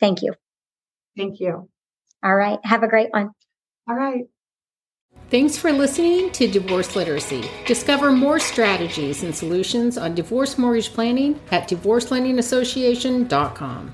thank 0.00 0.22
you. 0.22 0.34
Thank 1.16 1.40
you. 1.40 1.68
All 2.22 2.34
right. 2.34 2.58
Have 2.64 2.82
a 2.82 2.88
great 2.88 3.10
one. 3.12 3.30
All 3.88 3.96
right. 3.96 4.24
Thanks 5.30 5.56
for 5.56 5.72
listening 5.72 6.30
to 6.32 6.46
Divorce 6.48 6.94
Literacy. 6.96 7.48
Discover 7.66 8.12
more 8.12 8.38
strategies 8.40 9.22
and 9.22 9.34
solutions 9.34 9.96
on 9.98 10.14
divorce 10.14 10.58
mortgage 10.58 10.92
planning 10.92 11.40
at 11.52 11.68
divorcelendingassociation.com. 11.68 13.92